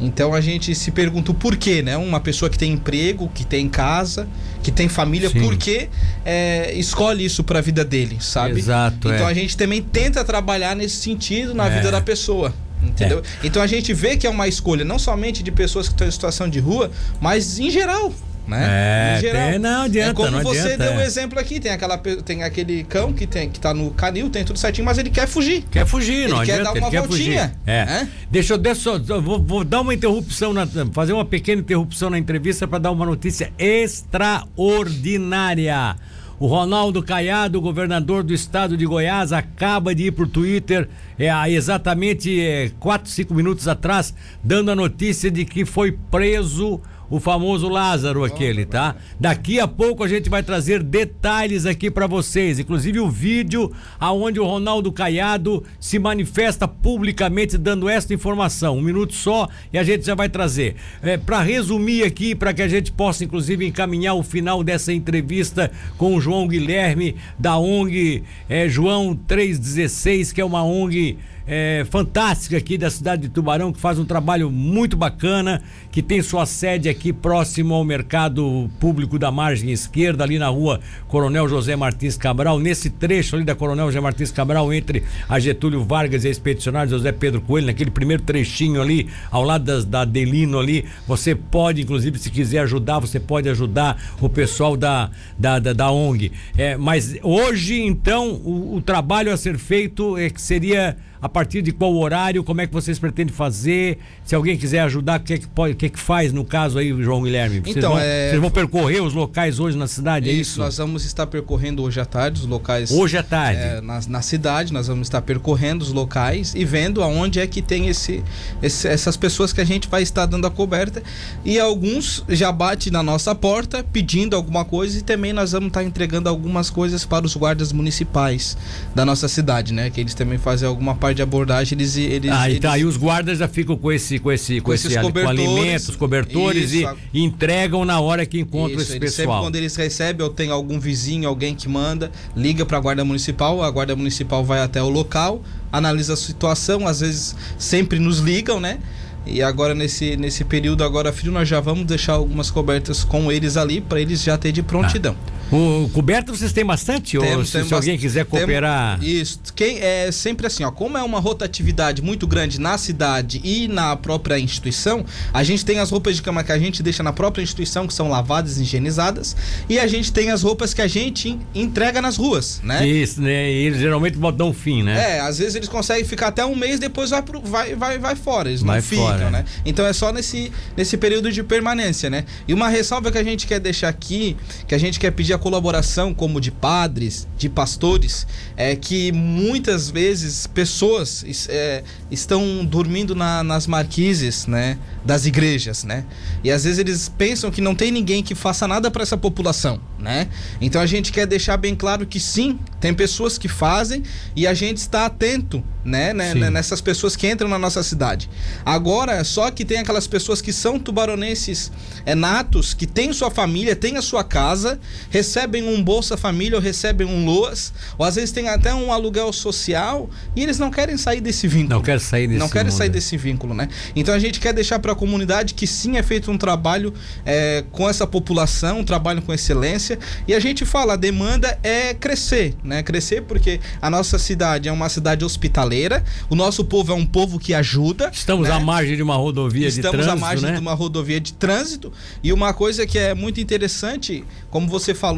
Então 0.03 0.35
a 0.35 0.41
gente 0.41 0.75
se 0.75 0.91
pergunta 0.91 1.31
o 1.31 1.35
porquê, 1.35 1.81
né? 1.81 1.97
Uma 1.97 2.21
pessoa 2.21 2.51
que 2.51 2.59
tem 2.59 2.73
emprego, 2.73 3.31
que 3.33 3.45
tem 3.45 3.69
casa, 3.69 4.29
que 4.63 4.71
tem 4.71 4.89
família, 4.89 5.31
Sim. 5.31 5.41
por 5.41 5.57
que 5.57 5.89
é, 6.25 6.73
escolhe 6.75 7.25
isso 7.25 7.45
para 7.45 7.61
a 7.61 7.63
vida 7.63 7.85
dele, 7.85 8.19
sabe? 8.21 8.59
Exato. 8.59 9.09
Então 9.09 9.27
é. 9.27 9.31
a 9.31 9.35
gente 9.35 9.57
também 9.57 9.81
tenta 9.81 10.25
trabalhar 10.25 10.75
nesse 10.75 10.97
sentido 10.97 11.55
na 11.55 11.67
é. 11.67 11.77
vida 11.77 11.91
da 11.91 12.01
pessoa. 12.01 12.53
Entendeu? 12.83 13.21
É. 13.21 13.47
Então 13.47 13.63
a 13.63 13.67
gente 13.67 13.95
vê 13.95 14.17
que 14.17 14.27
é 14.27 14.31
uma 14.31 14.49
escolha 14.49 14.85
não 14.85 14.99
somente 14.99 15.43
de 15.43 15.53
pessoas 15.53 15.87
que 15.87 15.95
estão 15.95 16.07
em 16.07 16.11
situação 16.11 16.49
de 16.49 16.59
rua, 16.59 16.91
mas 17.21 17.61
em 17.61 17.71
geral 17.71 18.13
né? 18.47 19.17
É, 19.17 19.21
geral, 19.21 19.51
tem, 19.51 19.59
não 19.59 19.83
adianta. 19.83 20.11
É 20.11 20.15
como 20.15 20.31
não 20.31 20.43
você 20.43 20.61
adianta, 20.61 20.85
deu 20.85 20.93
o 20.93 20.95
é. 20.95 20.99
um 20.99 21.01
exemplo 21.01 21.37
aqui, 21.39 21.61
tem, 21.61 21.73
aquela, 21.73 21.99
tem 21.99 22.43
aquele 22.43 22.85
cão 22.85 23.13
que, 23.13 23.27
tem, 23.27 23.51
que 23.51 23.61
tá 23.61 23.73
no 23.73 23.93
canil, 23.93 24.29
tem 24.31 24.45
tudo 24.45 24.59
certinho, 24.59 24.85
mas 24.85 24.99
ele 24.99 25.11
quer 25.11 25.29
fugir. 25.29 25.63
Quer 25.71 25.87
fugir, 25.87 26.25
ele 26.25 26.33
não 26.33 26.45
quer 26.45 26.61
adianta, 26.61 26.65
dar 26.65 26.73
uma 26.79 26.89
ele 26.89 26.99
voltinha. 26.99 27.55
É. 27.67 27.73
é. 27.73 28.07
Deixa 28.31 28.53
eu, 28.55 28.59
deixa 28.59 28.91
eu 28.91 29.23
vou, 29.23 29.43
vou, 29.43 29.65
dar 29.65 29.81
uma 29.81 29.95
interrupção, 29.95 30.53
na, 30.53 30.67
fazer 30.93 31.13
uma 31.13 31.25
pequena 31.25 31.63
interrupção 31.63 32.11
na 32.11 32.19
entrevista 32.19 32.67
para 32.67 32.79
dar 32.79 32.91
uma 32.91 33.07
notícia 33.07 33.53
extraordinária. 33.59 35.97
O 36.43 36.49
Ronaldo 36.49 37.05
Caiado, 37.05 37.61
governador 37.61 38.25
do 38.25 38.35
estado 38.35 38.77
de 38.77 38.85
Goiás, 38.85 39.33
acaba 39.33 39.95
de 39.95 40.07
ir 40.07 40.11
pro 40.11 40.27
Twitter 40.27 40.89
é, 41.17 41.31
exatamente 41.49 42.75
4, 42.81 43.09
é, 43.09 43.15
5 43.15 43.33
minutos 43.33 43.69
atrás, 43.69 44.13
dando 44.43 44.73
a 44.73 44.75
notícia 44.75 45.31
de 45.31 45.45
que 45.45 45.65
foi 45.65 45.93
preso 45.93 46.81
o 47.13 47.21
famoso 47.21 47.69
Lázaro 47.69 48.25
aquele, 48.25 48.65
tá? 48.65 48.97
Daqui 49.21 49.61
a 49.61 49.69
pouco 49.69 50.03
a 50.03 50.09
gente 50.09 50.31
vai 50.31 50.43
trazer 50.43 50.83
detalhes 50.83 51.67
aqui 51.67 51.91
para 51.91 52.07
vocês, 52.07 52.59
inclusive 52.59 53.01
o 53.01 53.11
vídeo 53.11 53.71
aonde 54.01 54.41
o 54.41 54.47
Ronaldo 54.47 54.91
Caiado 54.91 55.63
se 55.79 55.99
manifesta 55.99 56.67
publicamente 56.67 57.59
dando 57.59 57.87
esta 57.87 58.15
informação. 58.15 58.79
Um 58.79 58.81
minuto 58.81 59.13
só 59.13 59.47
e 59.71 59.77
a 59.77 59.85
gente 59.85 60.07
já 60.07 60.15
vai 60.15 60.31
trazer. 60.31 60.77
É, 61.03 61.19
para 61.19 61.43
resumir 61.43 62.03
aqui, 62.03 62.35
para 62.35 62.55
que 62.55 62.63
a 62.63 62.69
gente 62.69 62.91
possa 62.91 63.23
inclusive 63.23 63.67
encaminhar 63.67 64.15
o 64.15 64.23
final 64.23 64.65
dessa 64.65 64.91
entrevista 64.91 65.71
com 65.99 66.17
o 66.17 66.21
João 66.21 66.49
Guilherme 66.49 67.17
da 67.39 67.59
ONG 67.59 68.23
é, 68.49 68.67
João 68.71 69.15
316, 69.15 70.33
que 70.33 70.41
é 70.41 70.45
uma 70.47 70.65
ONG 70.65 71.19
é, 71.47 71.85
fantástica 71.91 72.57
aqui 72.57 72.79
da 72.79 72.91
cidade 72.91 73.23
de 73.23 73.29
Tubarão, 73.29 73.73
que 73.73 73.81
faz 73.81 73.99
um 73.99 74.05
trabalho 74.05 74.51
muito 74.51 74.97
bacana, 74.97 75.63
que 75.91 76.03
tem 76.03 76.23
sua 76.23 76.47
sede 76.47 76.89
aqui 76.89 77.13
próximo 77.13 77.75
ao 77.75 77.85
mercado 77.85 78.71
público 78.79 79.19
da 79.19 79.31
margem 79.31 79.71
esquerda, 79.71 80.25
ali 80.25 80.39
na 80.39 80.49
rua 80.49 80.81
Coronel 81.09 81.49
José 81.49 81.77
Martins 81.77 82.17
Cabral, 82.17 82.59
nesse 82.59 82.91
trecho 82.91 83.37
ali 83.37 83.45
da 83.45 83.55
Coronel 83.55 83.87
José 83.87 84.01
Martins 84.01 84.31
Cabral, 84.31 84.73
entre 84.73 85.03
a 85.29 85.39
Getúlio 85.39 85.85
Vargas 85.85 86.25
e 86.25 86.29
a 86.29 86.31
Expedicionária 86.31 86.91
José 86.91 87.13
Pedro 87.13 87.41
Coelho, 87.41 87.67
naquele 87.67 87.91
primeiro 87.91 88.23
trechinho 88.23 88.81
ali, 88.81 89.09
ao 89.31 89.43
lado 89.43 89.65
das, 89.65 89.85
da 89.85 90.05
Delino 90.05 90.59
ali, 90.59 90.85
você 91.07 91.35
pode, 91.35 91.83
inclusive, 91.83 92.19
se 92.19 92.31
quiser 92.31 92.61
ajudar, 92.61 92.99
você 92.99 93.19
pode 93.19 93.49
ajudar 93.49 94.01
o 94.21 94.29
pessoal 94.29 94.77
da, 94.77 95.11
da, 95.39 95.59
da, 95.59 95.73
da 95.73 95.91
ONG. 95.91 96.33
É, 96.57 96.77
mas 96.77 97.17
hoje, 97.23 97.81
então, 97.83 98.33
o, 98.35 98.77
o 98.77 98.81
trabalho 98.81 99.33
a 99.33 99.37
ser 99.37 99.59
feito 99.59 100.17
é 100.17 100.31
que 100.31 100.41
seria 100.41 100.97
a 101.23 101.29
partir 101.29 101.63
de 101.63 101.71
qual 101.71 101.95
horário, 101.95 102.43
como 102.43 102.61
é 102.61 102.67
que 102.67 102.73
vocês 102.73 102.99
pretendem 102.99 103.33
fazer? 103.33 103.99
Se 104.25 104.35
alguém 104.35 104.59
quiser 104.59 104.81
ajudar, 104.81 105.21
o 105.21 105.23
que 105.23 105.35
é 105.35 105.39
que, 105.39 105.47
pode, 105.47 105.75
o 105.75 105.77
que, 105.77 105.87
é 105.87 105.89
que 105.89 106.01
faz 106.01 106.33
no 106.33 106.45
caso 106.45 106.79
aí, 106.79 106.89
João 107.01 107.23
Guilherme? 107.23 107.61
Vocês 107.61 107.77
então, 107.77 107.93
vão, 107.93 108.01
é... 108.01 108.31
vocês 108.31 108.41
vão 108.41 108.51
percorrer 108.51 109.01
os 109.01 109.15
locais 109.15 109.61
hoje 109.61 109.79
na 109.79 109.87
cidade, 109.87 110.29
é 110.29 110.33
isso? 110.33 110.59
nós 110.59 110.79
vamos 110.79 111.05
estar 111.05 111.29
percorrendo 111.29 111.85
hoje 111.85 112.01
à 112.01 112.05
tarde 112.05 112.41
os 112.41 112.47
locais. 112.47 112.91
Hoje 112.91 113.17
à 113.17 113.23
tarde? 113.23 113.61
É, 113.61 113.81
na, 113.81 114.01
na 114.09 114.21
cidade, 114.21 114.73
nós 114.73 114.89
vamos 114.89 115.07
estar 115.07 115.23
percorrendo 115.23 115.85
os 115.85 115.93
locais 115.93 116.55
e 116.57 116.65
vendo 116.65 117.01
aonde 117.05 117.39
é 117.39 117.47
que 117.47 117.63
tem 117.63 117.87
esse, 117.87 118.25
esse, 118.61 118.89
essas 118.89 119.17
pessoas 119.17 119.53
que 119.53 119.61
a 119.61 119.65
gente 119.65 119.89
vai 119.89 120.03
estar 120.03 120.27
dando 120.27 120.49
a 120.49 120.51
coberta. 120.51 121.05
E 121.45 121.61
alguns 121.61 122.25
já 122.29 122.51
bate 122.51 122.91
na 122.91 123.03
nossa 123.03 123.33
porta 123.33 123.85
pedindo 123.85 124.35
alguma 124.35 124.65
coisa 124.65 124.99
e 124.99 125.03
também 125.03 125.33
nós 125.33 125.53
vamos 125.53 125.69
estar 125.69 125.85
entregando 125.85 126.29
algumas 126.29 126.69
coisas 126.69 127.05
para 127.05 127.25
os 127.25 127.37
guardas 127.37 127.73
municipais 127.73 128.57
da 128.93 129.05
nossa 129.05 129.29
cidade, 129.29 129.73
né? 129.73 129.89
Que 129.89 130.01
eles 130.01 130.15
também 130.15 130.39
fazem 130.39 130.67
alguma 130.67 130.97
parte 130.97 131.12
de 131.15 131.23
abordagem, 131.23 131.77
eles. 131.79 131.97
eles 131.97 132.31
ah, 132.31 132.47
eles... 132.47 132.59
então 132.59 132.71
aí 132.71 132.85
os 132.85 132.97
guardas 132.97 133.39
já 133.39 133.49
ficam 133.49 133.77
com 133.77 133.91
esse, 133.91 134.19
com 134.19 134.31
esse, 134.31 134.61
com, 134.61 134.67
com 134.67 134.75
esse 134.75 134.89
com 134.89 135.29
alimentos, 135.29 135.97
cobertores 135.97 136.73
isso, 136.73 136.97
e, 137.13 137.19
e, 137.19 137.23
entregam 137.23 137.85
na 137.85 138.01
hora 138.01 138.25
que 138.27 138.39
encontram 138.39 138.81
isso, 138.81 138.91
esse 138.91 139.01
pessoal. 139.01 139.27
Sempre 139.27 139.41
quando 139.47 139.57
eles 139.57 139.77
recebem, 139.77 140.25
ou 140.25 140.33
tem 140.33 140.51
algum 140.51 140.79
vizinho, 140.79 141.29
alguém 141.29 141.55
que 141.55 141.69
manda, 141.69 142.11
liga 142.37 142.65
para 142.65 142.79
a 142.79 142.81
guarda 142.81 143.05
municipal, 143.05 143.63
a 143.63 143.71
guarda 143.71 143.95
municipal 143.97 144.45
vai 144.45 144.61
até 144.61 144.83
o 144.83 144.89
local, 144.89 145.43
analisa 145.71 146.15
a 146.15 146.17
situação, 146.17 146.87
às 146.87 147.01
vezes 147.01 147.37
sempre 147.59 147.99
nos 147.99 148.19
ligam, 148.19 148.61
né? 148.61 148.79
E 149.25 149.41
agora 149.41 149.75
nesse, 149.75 150.17
nesse 150.17 150.45
período 150.45 150.83
agora 150.83 151.13
frio 151.13 151.31
nós 151.31 151.49
já 151.49 151.61
vamos 151.61 151.85
deixar 151.87 152.15
algumas 152.15 152.51
cobertas 152.51 153.05
com 153.05 153.31
eles 153.31 153.57
ali 153.57 153.81
para 153.81 154.01
eles 154.01 154.23
já 154.23 154.37
ter 154.37 154.51
de 154.51 154.63
prontidão. 154.63 155.17
Ah. 155.29 155.32
O 155.53 155.89
coberto 155.91 156.35
vocês 156.35 156.53
têm 156.53 156.65
bastante? 156.65 157.19
ou 157.19 157.25
Temos, 157.25 157.49
se, 157.49 157.53
temos 157.53 157.69
se 157.69 157.75
alguém 157.75 157.99
quiser 157.99 158.25
temos- 158.25 158.41
cooperar. 158.41 159.03
Isso. 159.05 159.39
Quem 159.55 159.79
é 159.81 160.11
sempre 160.11 160.47
assim, 160.47 160.65
ó, 160.65 160.71
como 160.71 160.97
é 160.97 161.03
uma 161.03 161.21
rotatividade 161.21 162.01
muito 162.01 162.27
grande 162.27 162.59
na 162.59 162.79
cidade 162.79 163.41
e 163.45 163.69
na 163.69 163.95
própria 163.95 164.39
instituição, 164.39 165.05
a 165.33 165.43
gente 165.43 165.65
tem 165.65 165.79
as 165.79 165.91
roupas 165.91 166.17
de 166.17 166.23
cama 166.23 166.43
que 166.43 166.53
a 166.53 166.59
gente 166.59 166.83
deixa 166.83 167.03
na 167.03 167.13
própria 167.13 167.43
instituição, 167.43 167.87
que 167.87 167.93
são 167.93 168.09
lavadas 168.09 168.57
e 168.59 168.63
higienizadas, 168.63 169.37
e 169.69 169.79
a 169.79 169.87
gente 169.87 170.11
tem 170.13 170.31
as 170.31 170.43
roupas 170.43 170.73
que 170.73 170.81
a 170.81 170.89
gente 170.89 171.29
en- 171.29 171.41
entrega 171.55 172.01
nas 172.01 172.17
ruas, 172.17 172.61
né? 172.65 172.87
Isso, 172.87 173.21
né? 173.21 173.51
E 173.53 173.67
eles 173.67 173.79
geralmente 173.79 174.17
botam 174.17 174.49
um 174.49 174.53
fim, 174.55 174.83
né? 174.83 175.17
É, 175.17 175.21
às 175.21 175.39
vezes 175.39 175.55
eles 175.55 175.69
conseguem 175.69 176.05
ficar 176.05 176.29
até 176.29 176.45
um 176.47 176.57
mês, 176.57 176.81
depois 176.81 177.11
vai, 177.11 177.21
pro, 177.23 177.41
vai, 177.43 177.75
vai, 177.75 177.99
vai 177.99 178.17
fora, 178.17 178.49
eles 178.49 178.63
Vai 178.63 178.77
não 178.79 178.83
ficam, 178.83 179.05
fora, 179.07 179.31
né? 179.31 179.45
Então 179.67 179.85
é 179.87 179.93
só 179.93 180.11
nesse, 180.13 180.51
nesse 180.77 180.97
período 180.97 181.31
de 181.31 181.43
permanência, 181.43 182.09
né? 182.09 182.25
E 182.49 182.55
uma 182.55 182.69
ressalva 182.69 183.13
que 183.13 183.19
a 183.19 183.25
gente 183.25 183.47
quer 183.47 183.61
deixar 183.61 183.89
aqui, 183.89 184.35
que 184.67 184.75
a 184.75 184.79
gente 184.79 184.99
quer 184.99 185.11
pedir 185.11 185.35
a 185.35 185.39
colaboração 185.43 186.15
como 186.15 186.41
de 186.41 186.51
padres, 186.51 187.27
de 187.37 187.49
pastores, 187.49 188.27
é 188.57 188.77
que 188.77 189.11
muitas 189.13 189.91
vezes 189.91 190.47
pessoas 190.47 191.25
es- 191.27 191.49
é, 191.51 191.83
estão 192.11 192.65
dormindo 192.65 193.15
na- 193.15 193.43
nas 193.43 193.67
marquises, 193.67 194.47
né? 194.47 194.79
Das 195.05 195.27
igrejas, 195.27 195.83
né? 195.83 196.05
E 196.45 196.51
às 196.51 196.63
vezes 196.65 196.79
eles 196.79 197.09
pensam 197.09 197.51
que 197.51 197.61
não 197.61 197.75
tem 197.75 197.91
ninguém 197.91 198.23
que 198.23 198.35
faça 198.37 198.69
nada 198.69 198.89
para 198.91 199.03
essa 199.03 199.17
população, 199.17 199.81
né? 199.99 200.29
Então 200.61 200.81
a 200.81 200.87
gente 200.87 201.11
quer 201.11 201.27
deixar 201.27 201.57
bem 201.57 201.75
claro 201.75 202.07
que 202.07 202.21
sim, 202.21 202.59
tem 202.81 202.95
pessoas 202.95 203.37
que 203.37 203.49
fazem 203.49 204.03
e 204.37 204.47
a 204.47 204.55
gente 204.55 204.77
está 204.79 205.07
atento, 205.07 205.63
né, 205.85 206.13
né, 206.13 206.33
né, 206.35 206.51
nessas 206.51 206.81
pessoas 206.81 207.17
que 207.17 207.29
entram 207.29 207.49
na 207.49 207.59
nossa 207.59 207.83
cidade. 207.83 208.31
Agora, 208.65 209.23
só 209.25 209.51
que 209.51 209.65
tem 209.65 209.79
aquelas 209.79 210.07
pessoas 210.07 210.41
que 210.41 210.53
são 210.53 210.79
tubaronenses 210.79 211.73
é, 212.07 212.15
natos, 212.15 212.73
que 212.75 212.87
têm 212.87 213.13
sua 213.13 213.31
família, 213.31 213.75
têm 213.75 213.97
a 213.97 214.03
sua 214.03 214.23
casa, 214.23 214.79
recebem 215.11 215.32
um 215.63 215.83
Bolsa 215.83 216.17
Família 216.17 216.57
ou 216.57 216.63
recebem 216.63 217.07
um 217.07 217.25
LOAS, 217.25 217.73
ou 217.99 218.05
às 218.05 218.17
vezes 218.17 218.33
tem 218.33 218.49
até 218.49 218.75
um 218.75 218.93
aluguel 218.93 219.33
social 219.33 220.09
e 220.35 220.43
eles 220.43 220.59
não 220.59 220.71
querem 220.71 220.97
sair 220.97 221.21
desse 221.21 221.47
vínculo. 221.49 221.71
Não 221.71 221.83
quero 221.83 222.01
sair 222.01 222.27
desse 222.27 222.39
Não 222.39 222.49
querem 222.49 222.71
mundo. 222.71 222.79
sair 222.79 222.89
desse 222.89 223.17
vínculo, 223.17 223.55
né? 223.55 223.69
Então 223.95 224.15
a 224.15 224.19
gente 224.19 224.41
quer 224.41 224.53
deixar 224.53 224.79
para 224.79 224.93
a 224.93 224.95
comunidade 224.95 225.55
que 225.55 225.67
sim 225.67 225.97
é 225.97 226.03
feito 226.03 226.31
um 226.31 226.39
trabalho 226.39 226.93
é, 227.25 227.65
com 227.71 227.89
essa 227.89 228.07
população, 228.07 228.81
um 228.81 228.85
trabalho 228.85 229.23
com 229.23 229.33
excelência. 229.33 229.99
E 230.27 230.35
a 230.35 230.41
gente 230.41 230.65
fala, 230.65 230.95
a 230.95 230.97
demanda 230.97 231.59
é 231.63 231.95
crescer, 231.95 232.55
né? 232.63 232.83
Crescer 232.83 233.23
porque 233.23 233.61
a 233.81 233.89
nossa 233.91 234.19
cidade 234.19 234.69
é 234.69 234.73
uma 234.73 234.89
cidade 234.89 235.25
hospitaleira, 235.25 236.05
o 236.29 236.35
nosso 236.35 236.65
povo 236.65 236.93
é 236.93 236.95
um 236.95 237.07
povo 237.07 237.39
que 237.39 237.55
ajuda. 237.55 238.11
Estamos 238.13 238.49
né? 238.49 238.55
à 238.55 238.61
margem 238.61 238.97
de 238.97 239.03
uma 239.03 239.17
rodovia 239.17 239.71
de 239.71 239.77
Estamos 239.77 240.05
trânsito, 240.05 240.17
à 240.17 240.17
margem 240.17 240.47
né? 240.47 240.55
de 240.55 240.61
uma 240.61 240.75
rodovia 240.75 241.21
de 241.21 241.33
trânsito. 241.33 241.93
E 242.23 242.33
uma 242.33 242.53
coisa 242.53 242.87
que 242.87 242.99
é 242.99 243.15
muito 243.15 243.41
interessante, 243.41 244.25
como 244.51 244.69
você 244.69 244.95
falou, 244.95 245.12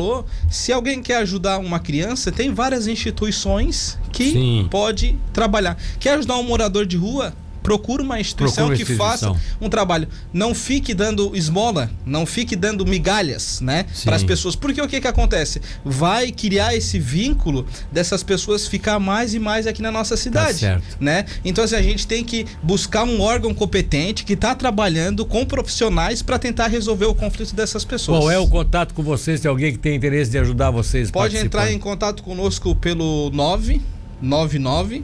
se 0.51 0.73
alguém 0.73 1.03
quer 1.03 1.17
ajudar 1.19 1.59
uma 1.59 1.79
criança, 1.79 2.33
tem 2.33 2.53
várias 2.53 2.87
instituições 2.87 3.99
que 4.13 4.33
Sim. 4.33 4.69
pode 4.71 5.17
trabalhar. 5.33 5.77
Quer 5.99 6.15
ajudar 6.15 6.37
um 6.37 6.43
morador 6.43 6.87
de 6.87 6.97
rua? 6.97 7.35
Procura 7.65 8.03
uma 8.03 8.21
instituição 8.21 8.69
que 8.69 8.75
instituição. 8.75 9.07
faça 9.07 9.41
um 9.59 9.71
trabalho. 9.71 10.07
Não 10.33 10.55
fique 10.55 10.93
dando 10.93 11.35
esmola, 11.35 11.91
não 12.05 12.27
fique 12.27 12.55
dando 12.55 12.85
migalhas, 12.85 13.61
né, 13.63 13.87
para 14.05 14.15
as 14.15 14.23
pessoas. 14.23 14.55
Porque 14.55 14.81
o 14.83 14.87
que 14.87 15.01
que 15.01 15.09
acontece? 15.09 15.63
Vai 15.83 16.31
criar 16.31 16.77
esse 16.77 16.99
vínculo 16.99 17.67
dessas 17.91 18.23
pessoas 18.23 18.67
ficar 18.67 18.99
mais 18.99 19.33
e 19.33 19.39
mais 19.39 19.67
aqui 19.67 19.81
na 19.81 19.91
nossa 19.91 20.15
cidade, 20.15 20.59
certo. 20.59 20.85
né? 21.01 21.25
Então 21.43 21.65
assim, 21.65 21.77
a 21.77 21.83
gente 21.83 22.07
tem 22.07 22.23
que 22.23 22.45
buscar 22.63 23.05
um 23.05 23.23
órgão 23.23 23.55
competente 23.55 24.25
que 24.25 24.35
está 24.35 24.55
trabalhando 24.55 25.25
com 25.25 25.47
profissionais 25.47 26.21
para 26.21 26.39
tentar 26.39 26.69
resolver 26.69 27.07
o 27.07 27.15
conflito 27.15 27.55
dessas 27.55 27.83
pessoas. 27.83 28.19
Qual 28.19 28.31
é 28.31 28.39
o 28.39 28.47
contato 28.47 28.93
com 28.93 29.03
vocês? 29.03 29.41
Se 29.41 29.49
alguém 29.49 29.73
que 29.73 29.79
tem 29.79 29.97
interesse 29.97 30.31
de 30.31 30.39
ajudar 30.39 30.71
vocês 30.71 31.11
Pode 31.11 31.37
entrar 31.39 31.73
em 31.73 31.79
contato 31.79 32.23
conosco 32.23 32.75
pelo 32.75 33.31
999 33.31 35.03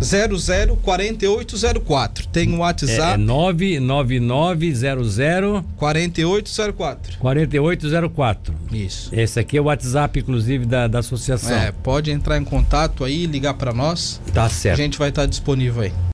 004804. 0.00 2.26
Tem 2.32 2.48
o 2.50 2.52
É, 2.52 2.56
é 2.56 2.58
WhatsApp 2.60 3.20
99900 3.22 5.64
4804. 5.76 7.18
4804. 7.18 8.54
Isso. 8.72 9.10
Esse 9.12 9.40
aqui 9.40 9.56
é 9.56 9.60
o 9.60 9.64
WhatsApp, 9.64 10.20
inclusive, 10.20 10.64
da, 10.66 10.86
da 10.86 11.00
associação. 11.00 11.56
É, 11.56 11.72
pode 11.72 12.10
entrar 12.10 12.38
em 12.38 12.44
contato 12.44 13.04
aí, 13.04 13.26
ligar 13.26 13.54
para 13.54 13.72
nós. 13.72 14.20
Tá 14.32 14.44
A 14.44 14.48
certo. 14.48 14.76
gente 14.76 14.98
vai 14.98 15.08
estar 15.10 15.26
disponível 15.26 15.82
aí. 15.82 15.92